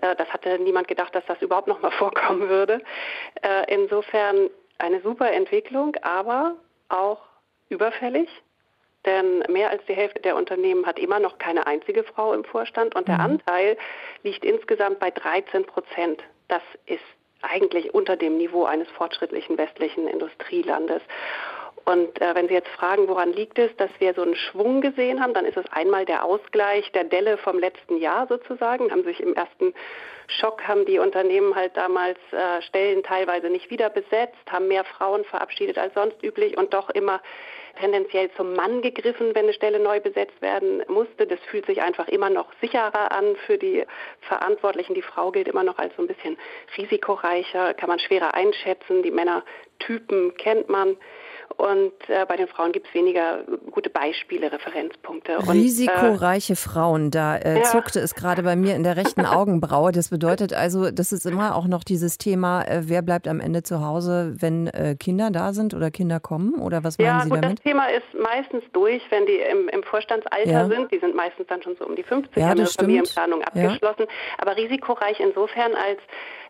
Äh, 0.00 0.16
das 0.16 0.28
hatte 0.32 0.58
niemand 0.58 0.88
gedacht, 0.88 1.14
dass 1.14 1.26
das 1.26 1.42
überhaupt 1.42 1.68
noch 1.68 1.82
mal 1.82 1.90
vorkommen 1.98 2.48
würde. 2.48 2.80
Äh, 3.42 3.74
insofern 3.74 4.50
eine 4.78 5.00
super 5.00 5.32
Entwicklung, 5.32 5.96
aber 6.02 6.56
auch 6.88 7.20
überfällig. 7.68 8.28
Denn 9.04 9.40
mehr 9.48 9.70
als 9.70 9.84
die 9.86 9.94
Hälfte 9.94 10.20
der 10.20 10.36
Unternehmen 10.36 10.86
hat 10.86 10.98
immer 10.98 11.18
noch 11.18 11.38
keine 11.38 11.66
einzige 11.66 12.04
Frau 12.04 12.32
im 12.34 12.44
Vorstand 12.44 12.94
und 12.94 13.08
der 13.08 13.16
mhm. 13.16 13.24
Anteil 13.24 13.76
liegt 14.22 14.44
insgesamt 14.44 15.00
bei 15.00 15.10
13 15.10 15.64
Prozent. 15.66 16.22
Das 16.46 16.62
ist 16.86 17.02
eigentlich 17.42 17.94
unter 17.94 18.16
dem 18.16 18.36
Niveau 18.36 18.64
eines 18.64 18.88
fortschrittlichen 18.90 19.58
westlichen 19.58 20.08
Industrielandes. 20.08 21.02
Und 21.84 22.20
äh, 22.20 22.34
wenn 22.34 22.48
Sie 22.48 22.54
jetzt 22.54 22.70
fragen, 22.70 23.08
woran 23.08 23.32
liegt 23.32 23.58
es, 23.58 23.74
dass 23.76 23.90
wir 23.98 24.14
so 24.14 24.22
einen 24.22 24.36
Schwung 24.36 24.80
gesehen 24.80 25.20
haben, 25.20 25.34
dann 25.34 25.44
ist 25.44 25.56
es 25.56 25.64
einmal 25.72 26.04
der 26.04 26.24
Ausgleich 26.24 26.90
der 26.92 27.04
Delle 27.04 27.36
vom 27.38 27.58
letzten 27.58 27.98
Jahr 27.98 28.28
sozusagen. 28.28 28.90
Haben 28.92 29.02
sich 29.02 29.20
im 29.20 29.34
ersten 29.34 29.74
Schock 30.28 30.66
haben 30.66 30.86
die 30.86 30.98
Unternehmen 30.98 31.54
halt 31.54 31.76
damals 31.76 32.18
äh, 32.30 32.62
Stellen 32.62 33.02
teilweise 33.02 33.50
nicht 33.50 33.70
wieder 33.70 33.90
besetzt, 33.90 34.38
haben 34.50 34.68
mehr 34.68 34.84
Frauen 34.84 35.24
verabschiedet 35.24 35.78
als 35.78 35.94
sonst 35.94 36.22
üblich 36.22 36.56
und 36.56 36.72
doch 36.72 36.88
immer 36.90 37.20
tendenziell 37.78 38.30
zum 38.32 38.54
Mann 38.54 38.82
gegriffen, 38.82 39.34
wenn 39.34 39.44
eine 39.44 39.52
Stelle 39.52 39.78
neu 39.78 40.00
besetzt 40.00 40.40
werden 40.40 40.82
musste. 40.88 41.26
Das 41.26 41.40
fühlt 41.50 41.66
sich 41.66 41.82
einfach 41.82 42.08
immer 42.08 42.30
noch 42.30 42.46
sicherer 42.60 43.12
an 43.12 43.36
für 43.46 43.58
die 43.58 43.84
Verantwortlichen. 44.20 44.94
Die 44.94 45.02
Frau 45.02 45.30
gilt 45.30 45.48
immer 45.48 45.62
noch 45.64 45.78
als 45.78 45.94
so 45.96 46.02
ein 46.02 46.08
bisschen 46.08 46.36
risikoreicher, 46.76 47.74
kann 47.74 47.88
man 47.88 47.98
schwerer 47.98 48.34
einschätzen. 48.34 49.02
Die 49.02 49.10
Männertypen 49.10 50.34
kennt 50.36 50.68
man. 50.68 50.96
Und 51.56 51.92
äh, 52.08 52.24
bei 52.26 52.36
den 52.36 52.48
Frauen 52.48 52.72
gibt 52.72 52.88
es 52.88 52.94
weniger 52.94 53.44
gute 53.70 53.90
Beispiele, 53.90 54.50
Referenzpunkte. 54.50 55.38
Und, 55.38 55.50
Risikoreiche 55.50 56.54
äh, 56.54 56.56
Frauen, 56.56 57.10
da 57.10 57.36
äh, 57.36 57.58
ja. 57.58 57.62
zuckte 57.64 58.00
es 58.00 58.14
gerade 58.14 58.42
bei 58.42 58.56
mir 58.56 58.74
in 58.74 58.82
der 58.82 58.96
rechten 58.96 59.26
Augenbraue. 59.26 59.92
Das 59.92 60.10
bedeutet 60.10 60.52
also, 60.52 60.90
das 60.90 61.12
ist 61.12 61.26
immer 61.26 61.54
auch 61.56 61.66
noch 61.66 61.84
dieses 61.84 62.18
Thema, 62.18 62.62
äh, 62.62 62.82
wer 62.84 63.02
bleibt 63.02 63.28
am 63.28 63.40
Ende 63.40 63.62
zu 63.62 63.84
Hause, 63.84 64.34
wenn 64.38 64.66
äh, 64.68 64.96
Kinder 64.98 65.30
da 65.30 65.52
sind 65.52 65.74
oder 65.74 65.90
Kinder 65.90 66.20
kommen? 66.20 66.54
Oder 66.54 66.84
was 66.84 66.98
meinen 66.98 67.06
ja, 67.06 67.20
Sie 67.20 67.28
gut, 67.30 67.42
damit? 67.42 67.58
Das 67.58 67.64
Thema 67.64 67.86
ist 67.86 68.06
meistens 68.14 68.64
durch, 68.72 69.02
wenn 69.10 69.26
die 69.26 69.38
im, 69.50 69.68
im 69.68 69.82
Vorstandsalter 69.82 70.50
ja. 70.50 70.68
sind. 70.68 70.90
Die 70.92 70.98
sind 70.98 71.14
meistens 71.14 71.46
dann 71.48 71.62
schon 71.62 71.76
so 71.76 71.86
um 71.86 71.96
die 71.96 72.02
50, 72.02 72.36
ja, 72.36 72.48
haben 72.48 72.58
ihre 72.58 72.68
Familienplanung 72.68 73.42
abgeschlossen. 73.42 74.06
Aber 74.38 74.56
risikoreich 74.56 75.20
insofern, 75.20 75.72
als 75.74 76.00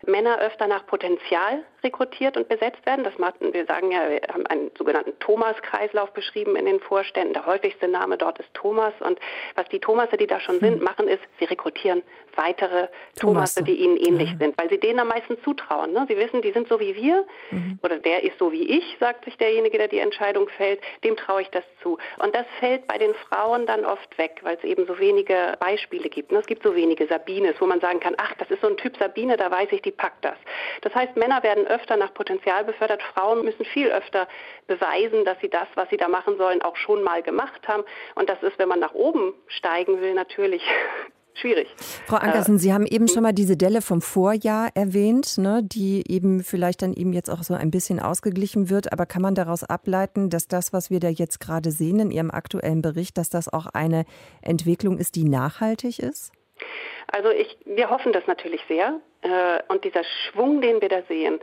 Männer 0.07 0.39
öfter 0.41 0.67
nach 0.67 0.87
Potenzial 0.87 1.63
rekrutiert 1.85 2.37
und 2.37 2.49
besetzt 2.49 2.85
werden. 2.87 3.05
Das 3.05 3.19
machten, 3.19 3.53
wir 3.53 3.67
sagen 3.67 3.91
ja, 3.91 4.09
wir 4.09 4.21
haben 4.33 4.47
einen 4.47 4.71
sogenannten 4.77 5.19
Thomas-Kreislauf 5.19 6.13
beschrieben 6.13 6.57
in 6.57 6.67
den 6.67 6.81
Vorständen. 6.81 7.35
Der 7.35 7.47
häufigste 7.47 7.89
Name 7.89 8.17
dort 8.17 8.39
ist 8.39 8.53
Thomas. 8.55 8.95
Und 9.01 9.19
was 9.55 9.69
die 9.69 9.81
Thomasse, 9.81 10.17
die 10.17 10.27
da 10.27 10.41
schon 10.41 10.61
sind, 10.61 10.79
hm. 10.79 10.85
machen, 10.85 11.09
ist, 11.09 11.23
sie 11.39 11.45
rekrutieren 11.45 12.03
weitere 12.37 12.89
Thomasse, 13.19 13.63
die 13.63 13.77
ihnen 13.77 13.97
ähnlich 13.97 14.31
ja. 14.31 14.39
sind, 14.39 14.59
weil 14.59 14.69
sie 14.69 14.79
denen 14.79 15.01
am 15.01 15.09
meisten 15.09 15.43
zutrauen. 15.43 15.93
Ne? 15.93 16.07
Sie 16.09 16.17
wissen, 16.17 16.43
die 16.43 16.53
sind 16.53 16.69
so 16.69 16.81
wie 16.81 16.95
wir 16.95 17.25
mhm. 17.51 17.79
oder 17.83 17.99
der 17.99 18.23
ist 18.25 18.39
so 18.39 18.53
wie 18.53 18.63
ich, 18.63 18.97
sagt 19.01 19.25
sich 19.25 19.37
derjenige, 19.37 19.79
der 19.79 19.89
die 19.89 19.99
Entscheidung 19.99 20.49
fällt, 20.49 20.81
dem 21.05 21.17
traue 21.17 21.43
ich 21.43 21.49
das 21.51 21.65
zu. 21.83 21.99
Und 22.19 22.35
das 22.35 22.47
fällt 22.59 22.87
bei 22.87 22.99
den 22.99 23.15
Frauen 23.15 23.67
dann 23.67 23.85
oft 23.85 24.17
weg, 24.19 24.41
weil 24.43 24.57
es 24.57 24.65
eben 24.65 24.87
so 24.87 24.99
wenige 24.99 25.57
Beispiele 25.61 26.09
gibt. 26.09 26.33
Ne? 26.33 26.39
Es 26.39 26.47
gibt 26.47 26.63
so 26.63 26.75
wenige 26.75 27.07
Sabines, 27.07 27.55
wo 27.61 27.67
man 27.67 27.81
sagen 27.81 28.01
kann, 28.01 28.15
ach, 28.19 28.35
das 28.39 28.51
ist 28.51 28.61
so 28.61 28.69
ein 28.69 28.77
Typ 28.77 28.97
Sabine, 28.97 29.37
da 29.37 29.51
weiß 29.51 29.69
ich, 29.73 29.83
die 29.83 29.91
packt 29.91 30.25
das. 30.25 30.37
Das 30.83 30.95
heißt, 30.95 31.17
Männer 31.17 31.43
werden 31.43 31.67
öfter 31.73 31.97
nach 31.97 32.15
Potenzial 32.15 32.65
befördert, 32.65 33.03
Frauen 33.03 33.45
müssen 33.45 33.65
viel 33.65 33.89
öfter 33.89 34.29
beweisen, 34.67 35.25
dass 35.25 35.39
sie 35.41 35.49
das, 35.49 35.67
was 35.75 35.89
sie 35.91 35.97
da 35.97 36.09
machen 36.09 36.37
sollen, 36.37 36.63
auch 36.63 36.77
schon 36.77 37.03
mal 37.03 37.23
gemacht 37.23 37.67
haben. 37.67 37.83
Und 38.15 38.29
das 38.29 38.43
ist, 38.43 38.59
wenn 38.59 38.69
man 38.69 38.81
nach 38.81 38.95
oben 38.95 39.35
steigen 39.49 40.01
will, 40.01 40.15
natürlich 40.15 40.63
schwierig. 41.35 41.69
Frau 42.07 42.17
Ankersen, 42.17 42.57
äh, 42.57 42.59
Sie 42.59 42.73
haben 42.73 42.87
eben 42.87 43.09
schon 43.09 43.23
mal 43.23 43.33
diese 43.33 43.57
Delle 43.57 43.83
vom 43.83 44.03
Vorjahr 44.03 44.71
erwähnt, 44.75 45.39
ne, 45.39 45.63
die 45.63 46.05
eben 46.09 46.45
vielleicht 46.45 46.83
dann 46.83 46.93
eben 46.93 47.13
jetzt 47.13 47.31
auch 47.31 47.43
so 47.43 47.55
ein 47.55 47.71
bisschen 47.71 48.01
ausgeglichen 48.01 48.71
wird. 48.71 48.93
Aber 48.93 49.07
kann 49.07 49.23
man 49.23 49.35
daraus 49.35 49.65
ableiten, 49.65 50.31
dass 50.31 50.47
das, 50.47 50.73
was 50.73 50.91
wir 50.91 51.01
da 51.01 51.09
jetzt 51.09 51.41
gerade 51.41 51.71
sehen 51.71 51.99
in 52.01 52.11
Ihrem 52.11 52.31
aktuellen 52.31 52.83
Bericht, 52.83 53.17
dass 53.17 53.31
das 53.31 53.53
auch 53.53 53.67
eine 53.67 54.05
Entwicklung 54.43 54.99
ist, 54.99 55.17
die 55.17 55.25
nachhaltig 55.25 55.99
ist? 55.99 56.33
Also 57.09 57.31
ich, 57.31 57.57
wir 57.65 57.91
hoffen 57.91 58.13
das 58.13 58.27
natürlich 58.27 58.63
sehr. 58.69 59.01
Äh, 59.23 59.61
und 59.69 59.85
dieser 59.85 60.05
Schwung, 60.05 60.61
den 60.61 60.81
wir 60.81 60.89
da 60.89 61.03
sehen, 61.03 61.41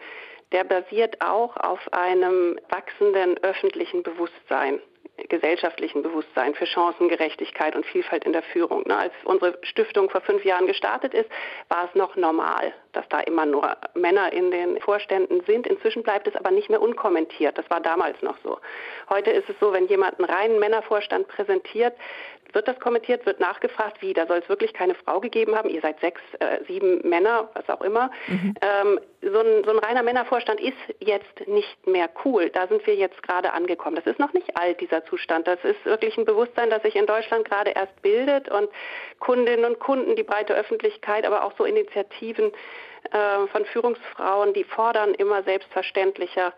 der 0.51 0.63
basiert 0.63 1.21
auch 1.21 1.55
auf 1.58 1.93
einem 1.93 2.60
wachsenden 2.69 3.38
öffentlichen 3.43 4.03
Bewusstsein 4.03 4.79
gesellschaftlichen 5.27 6.01
Bewusstsein 6.01 6.55
für 6.55 6.65
Chancengerechtigkeit 6.65 7.75
und 7.75 7.86
Vielfalt 7.86 8.23
in 8.23 8.34
der 8.34 8.43
Führung. 8.43 8.89
Als 8.89 9.13
unsere 9.25 9.58
Stiftung 9.63 10.10
vor 10.10 10.21
fünf 10.21 10.45
Jahren 10.45 10.67
gestartet 10.67 11.13
ist, 11.13 11.29
war 11.67 11.86
es 11.89 11.95
noch 11.95 12.15
normal, 12.15 12.73
dass 12.93 13.08
da 13.10 13.19
immer 13.19 13.45
nur 13.45 13.75
Männer 13.95 14.32
in 14.32 14.51
den 14.51 14.79
Vorständen 14.79 15.41
sind. 15.45 15.67
Inzwischen 15.67 16.03
bleibt 16.03 16.27
es 16.27 16.36
aber 16.36 16.51
nicht 16.51 16.69
mehr 16.69 16.82
unkommentiert. 16.82 17.58
Das 17.58 17.69
war 17.69 17.82
damals 17.82 18.21
noch 18.21 18.38
so. 18.43 18.60
Heute 19.10 19.32
ist 19.32 19.49
es 19.49 19.55
so, 19.60 19.73
wenn 19.73 19.88
jemand 19.88 20.19
einen 20.19 20.29
reinen 20.29 20.60
Männervorstand 20.60 21.27
präsentiert, 21.27 21.93
wird 22.53 22.67
das 22.67 22.79
kommentiert, 22.79 23.25
wird 23.25 23.39
nachgefragt, 23.39 24.01
wie, 24.01 24.13
da 24.13 24.25
soll 24.27 24.39
es 24.39 24.49
wirklich 24.49 24.73
keine 24.73 24.95
Frau 24.95 25.19
gegeben 25.19 25.55
haben, 25.55 25.69
ihr 25.69 25.81
seid 25.81 25.99
sechs, 25.99 26.21
äh, 26.39 26.63
sieben 26.67 27.07
Männer, 27.07 27.49
was 27.53 27.69
auch 27.69 27.81
immer. 27.81 28.12
Mhm. 28.27 28.53
Ähm, 28.62 28.99
so, 29.21 29.39
ein, 29.39 29.63
so 29.63 29.71
ein 29.71 29.79
reiner 29.79 30.03
Männervorstand 30.03 30.62
ist 30.62 30.77
jetzt 30.99 31.47
nicht 31.47 31.88
mehr 31.88 32.09
cool. 32.25 32.49
Da 32.49 32.67
sind 32.67 32.85
wir 32.88 32.95
jetzt 32.95 33.21
gerade 33.23 33.53
angekommen. 33.53 33.95
Das 33.95 34.05
ist 34.05 34.19
noch 34.19 34.33
nicht 34.33 34.55
alt, 34.57 34.79
dieser 34.81 35.05
Zustand. 35.05 35.47
Das 35.47 35.63
ist 35.63 35.83
wirklich 35.85 36.17
ein 36.17 36.25
Bewusstsein, 36.25 36.69
das 36.69 36.81
sich 36.83 36.95
in 36.95 37.05
Deutschland 37.05 37.45
gerade 37.45 37.71
erst 37.71 38.01
bildet 38.01 38.49
und 38.49 38.69
Kundinnen 39.19 39.65
und 39.65 39.79
Kunden, 39.79 40.15
die 40.15 40.23
breite 40.23 40.55
Öffentlichkeit, 40.55 41.25
aber 41.25 41.43
auch 41.43 41.53
so 41.57 41.65
Initiativen 41.65 42.51
äh, 43.12 43.47
von 43.51 43.65
Führungsfrauen, 43.65 44.53
die 44.53 44.63
fordern 44.63 45.13
immer 45.13 45.43
selbstverständlicher 45.43 46.53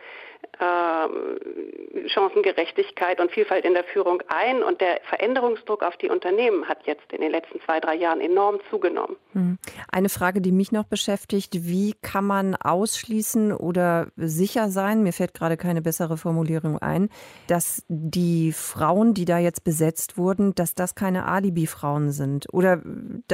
äh, 0.60 2.08
Chancengerechtigkeit 2.10 3.20
und 3.20 3.32
Vielfalt 3.32 3.66
in 3.66 3.74
der 3.74 3.84
Führung 3.84 4.22
ein. 4.28 4.64
Und 4.64 4.82
der 4.82 5.00
Veränderungsdruck 5.10 5.84
auf 5.84 5.98
die 5.98 6.10
Unternehmen 6.10 6.68
hat 6.68 6.86
jetzt 6.86 7.12
in 7.12 7.22
den 7.22 7.32
letzten 7.32 7.60
zwei, 7.62 7.80
drei 7.80 7.96
Jahren 7.96 8.22
enorm 8.22 8.60
zugenommen. 8.70 9.16
Hm. 9.34 9.58
Eine 9.92 10.10
Frage, 10.10 10.42
die 10.42 10.52
mich 10.52 10.72
noch 10.72 10.86
beschäftigt, 10.86 11.68
wie 11.68 11.94
kann 12.02 12.26
man 12.26 12.56
ausschließen 12.56 13.54
oder 13.54 14.08
sicher 14.16 14.70
sein, 14.70 15.04
mir 15.04 15.14
fällt 15.14 15.34
gerade 15.34 15.58
keine 15.58 15.82
bessere 15.82 16.18
Formulierung 16.18 16.78
ein, 16.78 17.10
dass 17.48 17.84
die 17.88 18.52
Frauen, 18.52 19.14
die 19.14 19.26
da 19.26 19.38
jetzt 19.38 19.64
besetzt 19.64 20.18
wurden, 20.18 20.54
dass 20.56 20.76
das 20.76 20.96
keine 20.96 21.26
Alibi-Frauen 21.26 22.12
sind? 22.12 22.48
Oder 22.54 22.82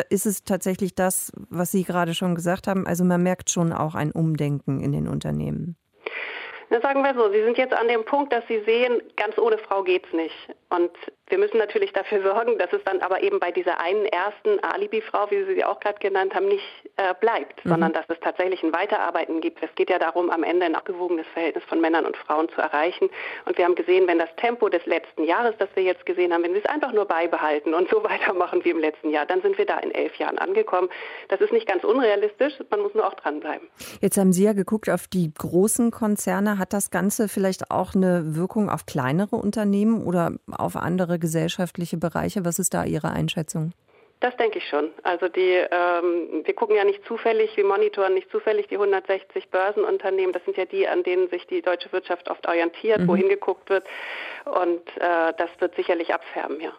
ist 0.10 0.26
es 0.26 0.44
tatsächlich 0.44 0.96
das, 0.96 1.32
was 1.50 1.72
Sie 1.72 1.84
gerade 1.84 2.14
schon 2.14 2.36
gesagt 2.36 2.68
haben? 2.68 2.88
Also 2.88 3.04
man 3.04 3.22
merkt 3.22 3.50
schon 3.50 3.74
auch 3.74 3.96
ein 3.96 4.12
Umdenken 4.12 4.80
in 4.80 4.92
den 4.92 5.08
Unternehmen. 5.08 5.78
Na, 6.70 6.82
sagen 6.82 7.02
wir 7.02 7.14
so, 7.14 7.32
Sie 7.32 7.44
sind 7.44 7.58
jetzt 7.58 7.74
an 7.74 7.88
dem 7.88 8.04
Punkt, 8.04 8.34
dass 8.34 8.46
Sie 8.48 8.60
sehen, 8.66 9.02
ganz 9.16 9.38
ohne 9.38 9.58
Frau 9.58 9.84
geht's 9.84 10.12
nicht. 10.12 10.36
Und 10.70 10.92
Wir 11.30 11.38
müssen 11.38 11.58
natürlich 11.58 11.94
dafür 11.94 12.22
sorgen, 12.24 12.58
dass 12.58 12.72
es 12.74 12.84
dann 12.84 13.02
aber 13.02 13.22
eben 13.22 13.40
bei 13.40 13.52
dieser 13.52 13.80
einen 13.80 14.06
ersten 14.06 14.60
Alibi-Frau, 14.64 15.32
wie 15.32 15.44
Sie 15.46 15.56
sie 15.56 15.66
auch 15.66 15.80
gerade 15.80 16.00
genannt 16.00 16.34
haben, 16.36 16.48
nicht 16.48 16.66
äh, 16.98 17.14
bleibt, 17.20 17.64
mhm. 17.64 17.70
sondern 17.70 17.94
dass 17.94 18.06
es 18.10 18.20
tatsächlich 18.20 18.64
ein 18.64 18.74
Weiterarbeiten 18.74 19.40
gibt. 19.40 19.62
Es 19.62 19.74
geht 19.76 19.90
ja 19.90 20.00
darum, 20.00 20.30
am 20.32 20.44
Ende 20.44 20.66
ein 20.66 20.76
abgewogenes 20.76 21.28
Verhältnis 21.28 21.64
von 21.66 21.80
Männern 21.80 22.06
und 22.06 22.18
Frauen 22.18 22.50
zu 22.50 22.60
erreichen. 22.60 23.10
Und 23.46 23.58
wir 23.58 23.66
haben 23.66 23.76
gesehen, 23.76 24.08
wenn 24.08 24.18
das 24.18 24.30
Tempo 24.38 24.68
des 24.68 24.86
letzten 24.88 25.24
Jahres, 25.24 25.56
das 25.60 25.70
wir 25.76 25.84
jetzt 25.84 26.06
gesehen 26.08 26.34
haben, 26.34 26.44
wenn 26.44 26.54
wir 26.54 26.62
es 26.62 26.66
einfach 26.66 26.92
nur 26.94 27.06
beibehalten 27.06 27.74
und 27.76 27.88
so 27.90 28.04
weitermachen 28.04 28.64
wie 28.64 28.72
im 28.72 28.80
letzten 28.80 29.12
Jahr, 29.12 29.26
dann 29.28 29.42
sind 29.42 29.58
wir 29.58 29.66
da 29.66 29.78
in 29.78 29.92
elf 29.92 30.16
Jahren 30.16 30.40
angekommen. 30.40 30.90
Das 31.30 31.40
ist 31.40 31.54
nicht 31.54 31.68
ganz 31.68 31.84
unrealistisch, 31.84 32.54
man 32.70 32.82
muss 32.82 32.94
nur 32.94 33.06
auch 33.06 33.14
dranbleiben. 33.14 33.68
Jetzt 34.02 34.18
haben 34.18 34.34
Sie 34.34 34.44
ja 34.44 34.54
geguckt 34.54 34.90
auf 34.90 35.08
die 35.08 35.32
großen 35.34 35.92
Konzerne. 35.92 36.58
Hat 36.58 36.74
das 36.74 36.90
Ganze 36.90 37.28
vielleicht 37.28 37.70
auch 37.70 37.94
eine 37.94 38.36
Wirkung 38.36 38.70
auf 38.70 38.86
kleinere 38.86 39.36
Unternehmen 39.36 40.04
oder 40.04 40.32
auf 40.52 40.76
andere 40.76 41.20
gesellschaftliche 41.20 41.98
Bereiche? 41.98 42.44
Was 42.44 42.60
ist 42.60 42.74
da 42.74 42.84
Ihre 42.86 43.12
Einschätzung? 43.12 43.74
Das 44.20 44.36
denke 44.38 44.58
ich 44.58 44.68
schon. 44.68 44.92
Also 45.04 45.28
die, 45.28 45.42
ähm, 45.42 46.42
wir 46.44 46.56
gucken 46.56 46.76
ja 46.76 46.84
nicht 46.84 47.06
zufällig, 47.06 47.56
wir 47.56 47.66
monitoren 47.66 48.16
nicht 48.16 48.32
zufällig 48.32 48.68
die 48.68 48.76
160 48.76 49.50
Börsenunternehmen. 49.50 50.34
Das 50.34 50.44
sind 50.46 50.58
ja 50.58 50.66
die, 50.66 50.88
an 50.88 51.04
denen 51.04 51.30
sich 51.30 51.46
die 51.46 51.62
deutsche 51.62 51.92
Wirtschaft 51.92 52.30
oft 52.30 52.48
orientiert, 52.48 53.02
mhm. 53.02 53.08
wohin 53.08 53.30
geguckt 53.30 53.70
wird. 53.70 53.86
Und 54.46 54.82
äh, 54.98 55.34
das 55.38 55.50
wird 55.60 55.76
sicherlich 55.76 56.14
abfärben, 56.14 56.60
ja. 56.60 56.74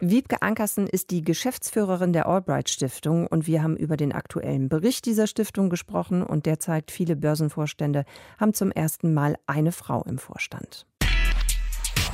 Wiebke 0.00 0.40
Ankersen 0.40 0.86
ist 0.86 1.10
die 1.10 1.22
Geschäftsführerin 1.22 2.12
der 2.12 2.26
Albright 2.26 2.70
Stiftung 2.70 3.26
und 3.26 3.46
wir 3.46 3.62
haben 3.62 3.76
über 3.76 3.96
den 3.96 4.12
aktuellen 4.12 4.68
Bericht 4.68 5.04
dieser 5.04 5.26
Stiftung 5.26 5.68
gesprochen 5.68 6.22
und 6.22 6.46
der 6.46 6.58
zeigt, 6.58 6.90
viele 6.90 7.14
Börsenvorstände 7.14 8.04
haben 8.40 8.54
zum 8.54 8.70
ersten 8.70 9.12
Mal 9.12 9.36
eine 9.46 9.72
Frau 9.72 10.02
im 10.08 10.18
Vorstand. 10.18 10.86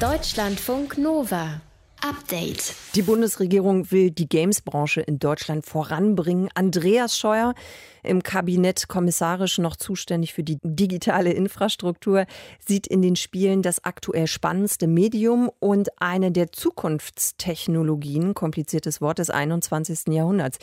Deutschlandfunk 0.00 0.98
Nova. 0.98 1.60
Update. 2.02 2.74
Die 2.94 3.02
Bundesregierung 3.02 3.90
will 3.90 4.10
die 4.10 4.28
Games-Branche 4.28 5.00
in 5.00 5.18
Deutschland 5.18 5.64
voranbringen. 5.64 6.48
Andreas 6.54 7.16
Scheuer, 7.16 7.54
im 8.02 8.22
Kabinett 8.22 8.88
kommissarisch 8.88 9.58
noch 9.58 9.76
zuständig 9.76 10.32
für 10.32 10.42
die 10.42 10.58
digitale 10.62 11.32
Infrastruktur, 11.32 12.26
sieht 12.58 12.86
in 12.86 13.02
den 13.02 13.16
Spielen 13.16 13.62
das 13.62 13.84
aktuell 13.84 14.26
spannendste 14.26 14.88
Medium 14.88 15.50
und 15.60 15.90
eine 16.00 16.32
der 16.32 16.50
Zukunftstechnologien, 16.50 18.34
kompliziertes 18.34 19.00
Wort 19.00 19.18
des 19.18 19.30
21. 19.30 20.08
Jahrhunderts 20.08 20.58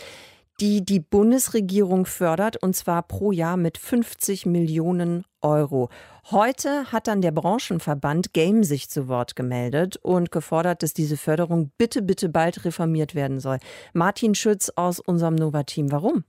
die 0.60 0.84
die 0.84 1.00
Bundesregierung 1.00 2.06
fördert, 2.06 2.58
und 2.58 2.76
zwar 2.76 3.04
pro 3.04 3.32
Jahr 3.32 3.56
mit 3.56 3.78
50 3.78 4.46
Millionen 4.46 5.24
Euro. 5.42 5.90
Heute 6.32 6.92
hat 6.92 7.08
dann 7.08 7.22
der 7.22 7.32
Branchenverband 7.32 8.34
Game 8.34 8.64
sich 8.64 8.88
zu 8.88 9.08
Wort 9.08 9.36
gemeldet 9.36 9.98
und 9.98 10.32
gefordert, 10.32 10.84
dass 10.84 10.94
diese 10.94 11.18
Förderung 11.18 11.72
bitte, 11.80 12.04
bitte 12.04 12.30
bald 12.30 12.66
reformiert 12.66 13.16
werden 13.16 13.40
soll. 13.40 13.58
Martin 13.94 14.36
Schütz 14.36 14.72
aus 14.76 15.00
unserem 15.00 15.34
Nova-Team. 15.34 15.92
Warum? 15.92 16.26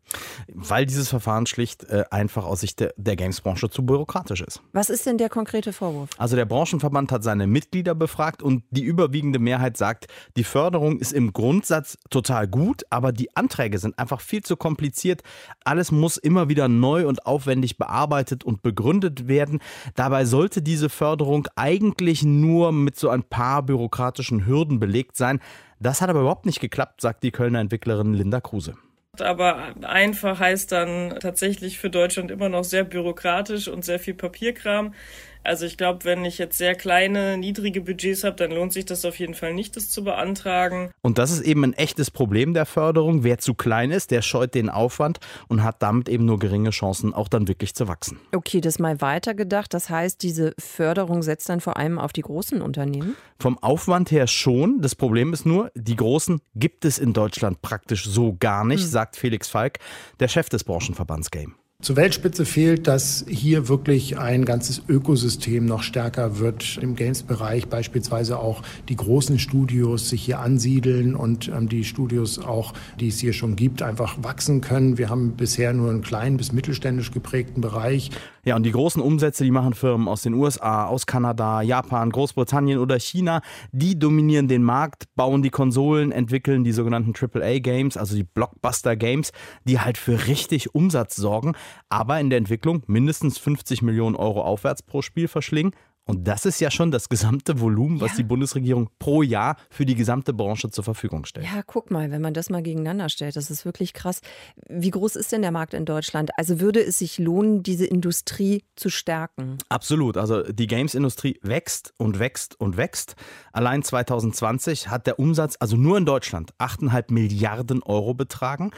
Weil 0.49 0.87
dieses 0.87 1.11
Verfahren 1.11 1.45
schlicht 1.45 1.85
äh, 1.85 2.05
einfach 2.11 2.47
aus 2.47 2.61
Sicht 2.61 2.81
der, 2.81 2.95
der 2.97 3.15
Games-Branche 3.17 3.69
zu 3.69 3.85
bürokratisch 3.85 4.41
ist. 4.41 4.63
Was 4.73 4.89
ist 4.89 5.05
denn 5.05 5.19
der 5.19 5.29
konkrete 5.29 5.75
Vorwurf? 5.75 6.09
Also 6.17 6.35
der 6.35 6.47
Branchenverband 6.47 7.13
hat 7.13 7.23
seine 7.23 7.47
Mitglieder 7.47 7.95
befragt 7.95 8.43
und 8.43 8.65
die 8.71 8.83
überwiegende 8.83 9.39
Mehrheit 9.39 9.77
sagt, 9.77 10.07
die 10.35 10.45
Förderung 10.45 10.99
ist 10.99 11.13
im 11.13 11.35
Grundsatz 11.35 11.99
total 12.09 12.49
gut, 12.49 12.85
aber 12.89 13.13
die 13.13 13.37
Anträge 13.37 13.79
sind 13.79 13.99
einfach 13.99 14.23
viel 14.23 14.43
zu 14.43 14.57
kompliziert. 14.57 15.23
Alles 15.63 15.93
muss 15.93 16.17
immer 16.17 16.49
wieder 16.49 16.69
neu 16.69 17.07
und 17.07 17.27
aufwendig 17.27 17.77
bearbeitet 17.77 18.45
und 18.45 18.63
begründet 18.63 19.00
werden. 19.03 19.61
Dabei 19.95 20.25
sollte 20.25 20.63
diese 20.63 20.89
Förderung 20.89 21.49
eigentlich 21.57 22.23
nur 22.23 22.73
mit 22.73 22.97
so 22.97 23.09
ein 23.09 23.23
paar 23.23 23.63
bürokratischen 23.63 24.47
Hürden 24.47 24.79
belegt 24.79 25.17
sein. 25.17 25.41
Das 25.79 26.01
hat 26.01 26.11
aber 26.11 26.21
überhaupt 26.21 26.47
nicht 26.47 26.61
geklappt, 26.61 27.01
sagt 27.01 27.23
die 27.23 27.31
Kölner 27.31 27.61
Entwicklerin 27.61 28.15
Linda 28.15 28.41
Kruse. 28.41 28.75
Aber 29.19 29.75
einfach 29.83 30.39
heißt 30.39 30.71
dann 30.73 31.19
tatsächlich 31.21 31.79
für 31.79 31.91
Deutschland 31.91 32.31
immer 32.31 32.49
noch 32.49 32.65
sehr 32.65 32.85
bürokratisch 32.85 33.69
und 33.69 33.85
sehr 33.85 33.99
viel 33.99 34.15
Papierkram. 34.15 34.95
Also 35.43 35.65
ich 35.65 35.77
glaube, 35.77 36.05
wenn 36.05 36.25
ich 36.25 36.39
jetzt 36.39 36.59
sehr 36.59 36.75
kleine, 36.75 37.39
niedrige 37.39 37.81
Budgets 37.81 38.25
habe, 38.25 38.37
dann 38.37 38.51
lohnt 38.51 38.73
sich 38.73 38.85
das 38.85 39.05
auf 39.05 39.19
jeden 39.19 39.35
Fall 39.35 39.55
nicht, 39.55 39.75
das 39.77 39.89
zu 39.89 40.05
beantragen. 40.05 40.91
Und 41.01 41.19
das 41.19 41.31
ist 41.31 41.41
eben 41.41 41.65
ein 41.65 41.73
echtes 41.73 42.11
Problem 42.11 42.53
der 42.53 42.67
Förderung. 42.67 43.25
Wer 43.25 43.39
zu 43.39 43.55
klein 43.55 43.91
ist, 43.91 44.11
der 44.11 44.23
scheut 44.23 44.55
den 44.55 44.69
Aufwand 44.69 45.19
und 45.49 45.63
hat 45.63 45.83
damit 45.83 46.09
eben 46.09 46.27
nur 46.27 46.39
geringe 46.39 46.71
Chancen, 46.71 47.15
auch 47.15 47.29
dann 47.29 47.49
wirklich 47.49 47.75
zu 47.75 47.89
wachsen. 47.89 48.19
Okay, 48.33 48.61
das 48.61 48.79
mal 48.79 49.01
weitergedacht. 49.01 49.73
Das 49.73 49.89
heißt, 49.89 50.23
diese 50.23 50.55
Förderung 50.59 51.23
setzt 51.23 51.49
dann 51.49 51.61
vor 51.61 51.77
allem 51.77 51.99
auf 51.99 52.13
die 52.13 52.23
großen 52.23 52.61
Unternehmen? 52.61 53.17
Vom 53.39 53.59
Aufwand 53.59 54.11
her 54.11 54.27
schon. 54.27 54.83
Das 54.83 54.95
Problem 54.95 55.33
ist 55.33 55.47
nur, 55.47 55.71
die 55.75 55.97
großen 55.97 56.41
gibt 56.55 56.85
es 56.85 56.99
in 56.99 57.13
Deutschland 57.13 57.63
praktisch 57.63 58.05
so 58.05 58.37
gar 58.39 58.65
nicht, 58.65 58.83
hm. 58.83 58.91
sagt 58.91 59.17
Felix 59.17 59.49
Falk, 59.49 59.79
der 60.21 60.29
Chef 60.29 60.49
des 60.49 60.65
Branchenverbands 60.65 61.31
Game. 61.31 61.55
Zur 61.83 61.97
Weltspitze 61.97 62.45
fehlt, 62.45 62.87
dass 62.87 63.25
hier 63.27 63.69
wirklich 63.69 64.19
ein 64.19 64.45
ganzes 64.45 64.83
Ökosystem 64.87 65.65
noch 65.65 65.83
stärker 65.83 66.39
wird 66.39 66.79
im 66.83 66.95
Games-Bereich, 66.95 67.69
beispielsweise 67.69 68.39
auch 68.39 68.61
die 68.91 68.97
großen 68.97 69.39
Studios 69.39 70.11
sich 70.11 70.23
hier 70.23 70.41
ansiedeln 70.41 71.17
und 71.17 71.49
ähm, 71.49 71.71
die 71.71 71.85
Studios 71.85 72.39
auch, 72.39 72.75
die 73.01 73.09
es 73.09 73.19
hier 73.19 73.33
schon 73.33 73.57
gibt, 73.57 73.81
einfach 73.81 74.23
wachsen 74.23 74.61
können. 74.61 74.99
Wir 74.99 75.09
haben 75.09 75.37
bisher 75.37 75.73
nur 75.73 75.89
einen 75.89 76.03
kleinen 76.03 76.37
bis 76.37 76.53
mittelständisch 76.53 77.13
geprägten 77.13 77.63
Bereich. 77.63 78.11
Ja, 78.45 78.57
und 78.57 78.63
die 78.63 78.73
großen 78.73 79.03
Umsätze, 79.03 79.45
die 79.45 79.51
machen 79.51 79.75
Firmen 79.75 80.09
aus 80.09 80.23
den 80.23 80.35
USA, 80.35 80.87
aus 80.87 81.07
Kanada, 81.07 81.61
Japan, 81.61 82.11
Großbritannien 82.11 82.79
oder 82.79 82.99
China. 82.99 83.43
Die 83.73 83.99
dominieren 83.99 84.49
den 84.49 84.63
Markt, 84.63 85.05
bauen 85.15 85.43
die 85.43 85.51
Konsolen, 85.51 86.11
entwickeln 86.11 86.65
die 86.65 86.73
sogenannten 86.73 87.13
AAA-Games, 87.15 87.99
also 87.99 88.15
die 88.17 88.25
Blockbuster-Games, 88.25 89.33
die 89.65 89.81
halt 89.81 89.99
für 89.99 90.27
richtig 90.27 90.75
Umsatz 90.75 91.17
sorgen, 91.17 91.53
aber 91.89 92.21
in 92.21 92.31
der 92.31 92.39
Entwicklung 92.39 92.83
mindestens 92.87 93.39
50 93.39 93.83
Millionen 93.83 94.17
Euro 94.17 94.43
aufwärts 94.43 94.83
pro 94.83 95.03
Spiel 95.03 95.29
verschlingen. 95.29 95.73
Und 96.07 96.27
das 96.27 96.45
ist 96.45 96.61
ja 96.61 96.71
schon 96.71 96.91
das 96.91 97.09
gesamte 97.09 97.61
Volumen, 97.61 98.01
was 98.01 98.13
ja. 98.13 98.17
die 98.19 98.23
Bundesregierung 98.25 98.91
pro 98.99 99.23
Jahr 99.23 99.57
für 99.71 99.87
die 99.87 99.95
gesamte 99.95 100.33
Branche 100.33 100.71
zur 100.71 100.83
Verfügung 100.83 101.25
stellt. 101.25 101.47
Ja, 101.47 101.63
guck 101.65 101.91
mal, 101.91 102.11
wenn 102.11 102.21
man 102.21 102.35
das 102.35 102.51
mal 102.51 102.63
gegeneinander 102.63 103.09
stellt, 103.09 103.37
das 103.37 103.51
ist 103.51 103.65
wirklich 103.65 103.93
krass. 103.93 104.21
Wie 104.69 104.91
groß 104.91 105.15
ist 105.15 105.31
denn 105.31 105.43
der 105.43 105.53
Markt 105.53 105.73
in 105.73 105.85
Deutschland? 105.85 106.31
Also 106.37 106.59
würde 106.59 106.83
es 106.83 106.99
sich 106.99 107.19
lohnen, 107.19 107.63
diese 107.63 107.87
Industrie 107.87 108.65
zu 108.75 108.91
stärken? 108.91 109.59
Absolut. 109.69 110.17
Also 110.17 110.43
die 110.43 110.67
Games-Industrie 110.67 111.39
wächst 111.43 111.95
und 111.97 112.19
wächst 112.19 112.59
und 112.59 112.77
wächst. 112.77 113.15
Allein 113.53 113.83
2020 113.83 114.89
hat 114.89 115.07
der 115.07 115.19
Umsatz, 115.19 115.57
also 115.61 115.77
nur 115.77 115.97
in 115.97 116.07
Deutschland, 116.07 116.53
8,5 116.59 117.13
Milliarden 117.13 117.83
Euro 117.85 118.15
betragen. 118.15 118.73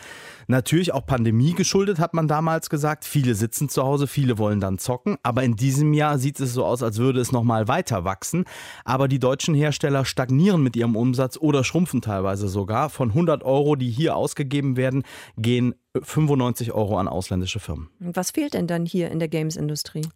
Natürlich 0.48 0.92
auch 0.92 1.06
Pandemie 1.06 1.54
geschuldet, 1.54 1.98
hat 1.98 2.12
man 2.12 2.28
damals 2.28 2.68
gesagt. 2.68 3.04
Viele 3.04 3.34
sitzen 3.34 3.68
zu 3.68 3.84
Hause, 3.84 4.06
viele 4.06 4.38
wollen 4.38 4.60
dann 4.60 4.78
zocken. 4.78 5.16
Aber 5.22 5.42
in 5.42 5.56
diesem 5.56 5.94
Jahr 5.94 6.18
sieht 6.18 6.38
es 6.40 6.52
so 6.52 6.64
aus, 6.64 6.82
als 6.82 6.98
würde 6.98 7.11
es 7.20 7.32
nochmal 7.32 7.68
weiter 7.68 8.04
wachsen. 8.04 8.44
Aber 8.84 9.08
die 9.08 9.18
deutschen 9.18 9.54
Hersteller 9.54 10.04
stagnieren 10.04 10.62
mit 10.62 10.76
ihrem 10.76 10.96
Umsatz 10.96 11.36
oder 11.36 11.64
schrumpfen 11.64 12.00
teilweise 12.00 12.48
sogar. 12.48 12.90
Von 12.90 13.10
100 13.10 13.42
Euro, 13.42 13.76
die 13.76 13.90
hier 13.90 14.16
ausgegeben 14.16 14.76
werden, 14.76 15.02
gehen 15.36 15.74
95 16.00 16.72
Euro 16.72 16.98
an 16.98 17.08
ausländische 17.08 17.60
Firmen. 17.60 17.88
Was 17.98 18.30
fehlt 18.30 18.54
denn 18.54 18.66
dann 18.66 18.86
hier 18.86 19.10
in 19.10 19.18
der 19.18 19.28
Games-Industrie? 19.28 20.06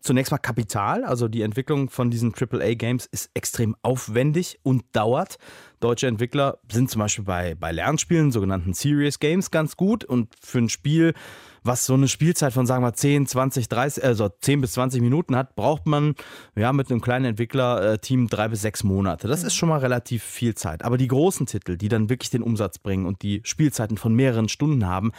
Zunächst 0.00 0.32
mal 0.32 0.38
Kapital, 0.38 1.04
also 1.04 1.28
die 1.28 1.42
Entwicklung 1.42 1.90
von 1.90 2.10
diesen 2.10 2.32
AAA-Games 2.34 3.06
ist 3.06 3.30
extrem 3.34 3.76
aufwendig 3.82 4.58
und 4.62 4.84
dauert. 4.92 5.36
Deutsche 5.80 6.06
Entwickler 6.06 6.58
sind 6.70 6.90
zum 6.90 7.00
Beispiel 7.00 7.24
bei, 7.24 7.54
bei 7.54 7.72
Lernspielen, 7.72 8.32
sogenannten 8.32 8.72
Serious 8.72 9.18
Games, 9.18 9.50
ganz 9.50 9.76
gut 9.76 10.04
und 10.04 10.34
für 10.40 10.58
ein 10.58 10.70
Spiel 10.70 11.12
was 11.66 11.86
so 11.86 11.94
eine 11.94 12.08
Spielzeit 12.08 12.52
von, 12.52 12.66
sagen 12.66 12.82
wir, 12.82 12.92
10, 12.92 13.26
20, 13.26 13.68
30, 13.68 14.04
also 14.04 14.28
10 14.28 14.60
bis 14.60 14.72
20 14.72 15.00
Minuten 15.00 15.36
hat, 15.36 15.56
braucht 15.56 15.86
man 15.86 16.14
ja 16.54 16.72
mit 16.72 16.90
einem 16.90 17.00
kleinen 17.00 17.26
Entwicklerteam 17.26 18.28
drei 18.28 18.48
bis 18.48 18.62
sechs 18.62 18.84
Monate. 18.84 19.28
Das 19.28 19.42
ist 19.42 19.54
schon 19.54 19.68
mal 19.68 19.78
relativ 19.78 20.22
viel 20.22 20.54
Zeit. 20.54 20.84
Aber 20.84 20.96
die 20.96 21.08
großen 21.08 21.46
Titel, 21.46 21.76
die 21.76 21.88
dann 21.88 22.08
wirklich 22.08 22.30
den 22.30 22.42
Umsatz 22.42 22.78
bringen 22.78 23.06
und 23.06 23.22
die 23.22 23.40
Spielzeiten 23.44 23.96
von 23.96 24.14
mehreren 24.14 24.48
Stunden 24.48 24.86
haben, 24.86 25.12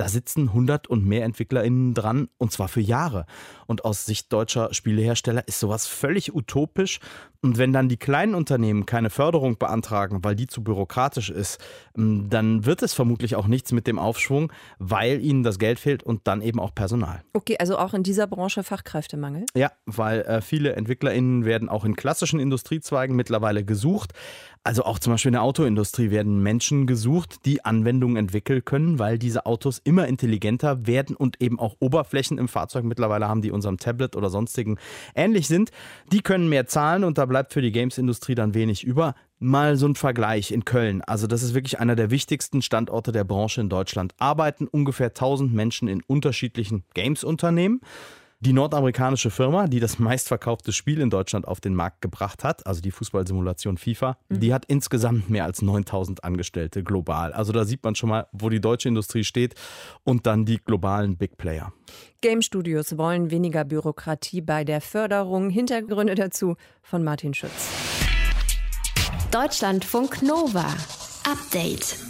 da 0.00 0.08
sitzen 0.08 0.48
100 0.48 0.86
und 0.86 1.04
mehr 1.04 1.26
EntwicklerInnen 1.26 1.92
dran 1.92 2.30
und 2.38 2.52
zwar 2.52 2.68
für 2.68 2.80
Jahre. 2.80 3.26
Und 3.66 3.84
aus 3.84 4.06
Sicht 4.06 4.32
deutscher 4.32 4.72
Spielehersteller 4.72 5.46
ist 5.46 5.60
sowas 5.60 5.86
völlig 5.86 6.34
utopisch. 6.34 7.00
Und 7.42 7.58
wenn 7.58 7.72
dann 7.72 7.88
die 7.88 7.96
kleinen 7.98 8.34
Unternehmen 8.34 8.86
keine 8.86 9.10
Förderung 9.10 9.58
beantragen, 9.58 10.22
weil 10.22 10.36
die 10.36 10.46
zu 10.46 10.62
bürokratisch 10.62 11.30
ist, 11.30 11.58
ähm, 11.96 12.28
dann 12.30 12.64
wird 12.64 12.82
es 12.82 12.94
vermutlich 12.94 13.36
auch 13.36 13.46
nichts 13.46 13.72
mit 13.72 13.86
dem 13.86 13.98
Aufschwung, 13.98 14.52
weil 14.78 15.20
ihnen 15.20 15.42
das 15.42 15.58
Geld 15.58 15.78
fehlt 15.78 16.02
und 16.02 16.26
dann 16.26 16.40
eben 16.40 16.60
auch 16.60 16.74
Personal. 16.74 17.22
Okay, 17.34 17.56
also 17.58 17.78
auch 17.78 17.92
in 17.92 18.02
dieser 18.02 18.26
Branche 18.26 18.62
Fachkräftemangel? 18.62 19.44
Ja, 19.54 19.70
weil 19.84 20.20
äh, 20.22 20.40
viele 20.40 20.74
EntwicklerInnen 20.76 21.44
werden 21.44 21.68
auch 21.68 21.84
in 21.84 21.94
klassischen 21.94 22.40
Industriezweigen 22.40 23.16
mittlerweile 23.16 23.64
gesucht. 23.64 24.12
Also 24.62 24.84
auch 24.84 24.98
zum 24.98 25.14
Beispiel 25.14 25.30
in 25.30 25.34
der 25.34 25.42
Autoindustrie 25.42 26.10
werden 26.10 26.42
Menschen 26.42 26.86
gesucht, 26.86 27.46
die 27.46 27.64
Anwendungen 27.64 28.16
entwickeln 28.16 28.62
können, 28.62 28.98
weil 28.98 29.18
diese 29.18 29.46
Autos 29.46 29.80
immer 29.82 30.06
intelligenter 30.06 30.86
werden 30.86 31.16
und 31.16 31.40
eben 31.40 31.58
auch 31.58 31.76
Oberflächen 31.80 32.36
im 32.36 32.46
Fahrzeug 32.46 32.84
mittlerweile 32.84 33.26
haben, 33.26 33.40
die 33.40 33.52
unserem 33.52 33.78
Tablet 33.78 34.16
oder 34.16 34.28
sonstigen 34.28 34.76
ähnlich 35.14 35.48
sind. 35.48 35.70
Die 36.12 36.20
können 36.20 36.50
mehr 36.50 36.66
zahlen 36.66 37.04
und 37.04 37.16
da 37.16 37.24
bleibt 37.24 37.54
für 37.54 37.62
die 37.62 37.72
Games-Industrie 37.72 38.34
dann 38.34 38.52
wenig 38.52 38.84
über. 38.84 39.14
Mal 39.38 39.76
so 39.76 39.86
ein 39.86 39.94
Vergleich 39.94 40.52
in 40.52 40.66
Köln. 40.66 41.00
Also 41.06 41.26
das 41.26 41.42
ist 41.42 41.54
wirklich 41.54 41.80
einer 41.80 41.96
der 41.96 42.10
wichtigsten 42.10 42.60
Standorte 42.60 43.12
der 43.12 43.24
Branche 43.24 43.62
in 43.62 43.70
Deutschland. 43.70 44.12
Arbeiten 44.18 44.68
ungefähr 44.68 45.08
1000 45.08 45.54
Menschen 45.54 45.88
in 45.88 46.02
unterschiedlichen 46.02 46.84
Games-Unternehmen. 46.92 47.80
Die 48.42 48.54
nordamerikanische 48.54 49.30
Firma, 49.30 49.66
die 49.66 49.80
das 49.80 49.98
meistverkaufte 49.98 50.72
Spiel 50.72 51.02
in 51.02 51.10
Deutschland 51.10 51.46
auf 51.46 51.60
den 51.60 51.74
Markt 51.74 52.00
gebracht 52.00 52.42
hat, 52.42 52.66
also 52.66 52.80
die 52.80 52.90
Fußballsimulation 52.90 53.76
FIFA, 53.76 54.16
mhm. 54.30 54.40
die 54.40 54.54
hat 54.54 54.64
insgesamt 54.64 55.28
mehr 55.28 55.44
als 55.44 55.60
9000 55.60 56.24
Angestellte 56.24 56.82
global. 56.82 57.34
Also 57.34 57.52
da 57.52 57.66
sieht 57.66 57.84
man 57.84 57.96
schon 57.96 58.08
mal, 58.08 58.28
wo 58.32 58.48
die 58.48 58.62
deutsche 58.62 58.88
Industrie 58.88 59.24
steht 59.24 59.56
und 60.04 60.26
dann 60.26 60.46
die 60.46 60.56
globalen 60.56 61.18
Big 61.18 61.36
Player. 61.36 61.74
Game 62.22 62.40
Studios 62.40 62.96
wollen 62.96 63.30
weniger 63.30 63.66
Bürokratie 63.66 64.40
bei 64.40 64.64
der 64.64 64.80
Förderung. 64.80 65.50
Hintergründe 65.50 66.14
dazu 66.14 66.56
von 66.82 67.04
Martin 67.04 67.34
Schütz. 67.34 67.68
Deutschlandfunk 69.30 70.22
Nova. 70.22 70.66
Update. 71.30 72.09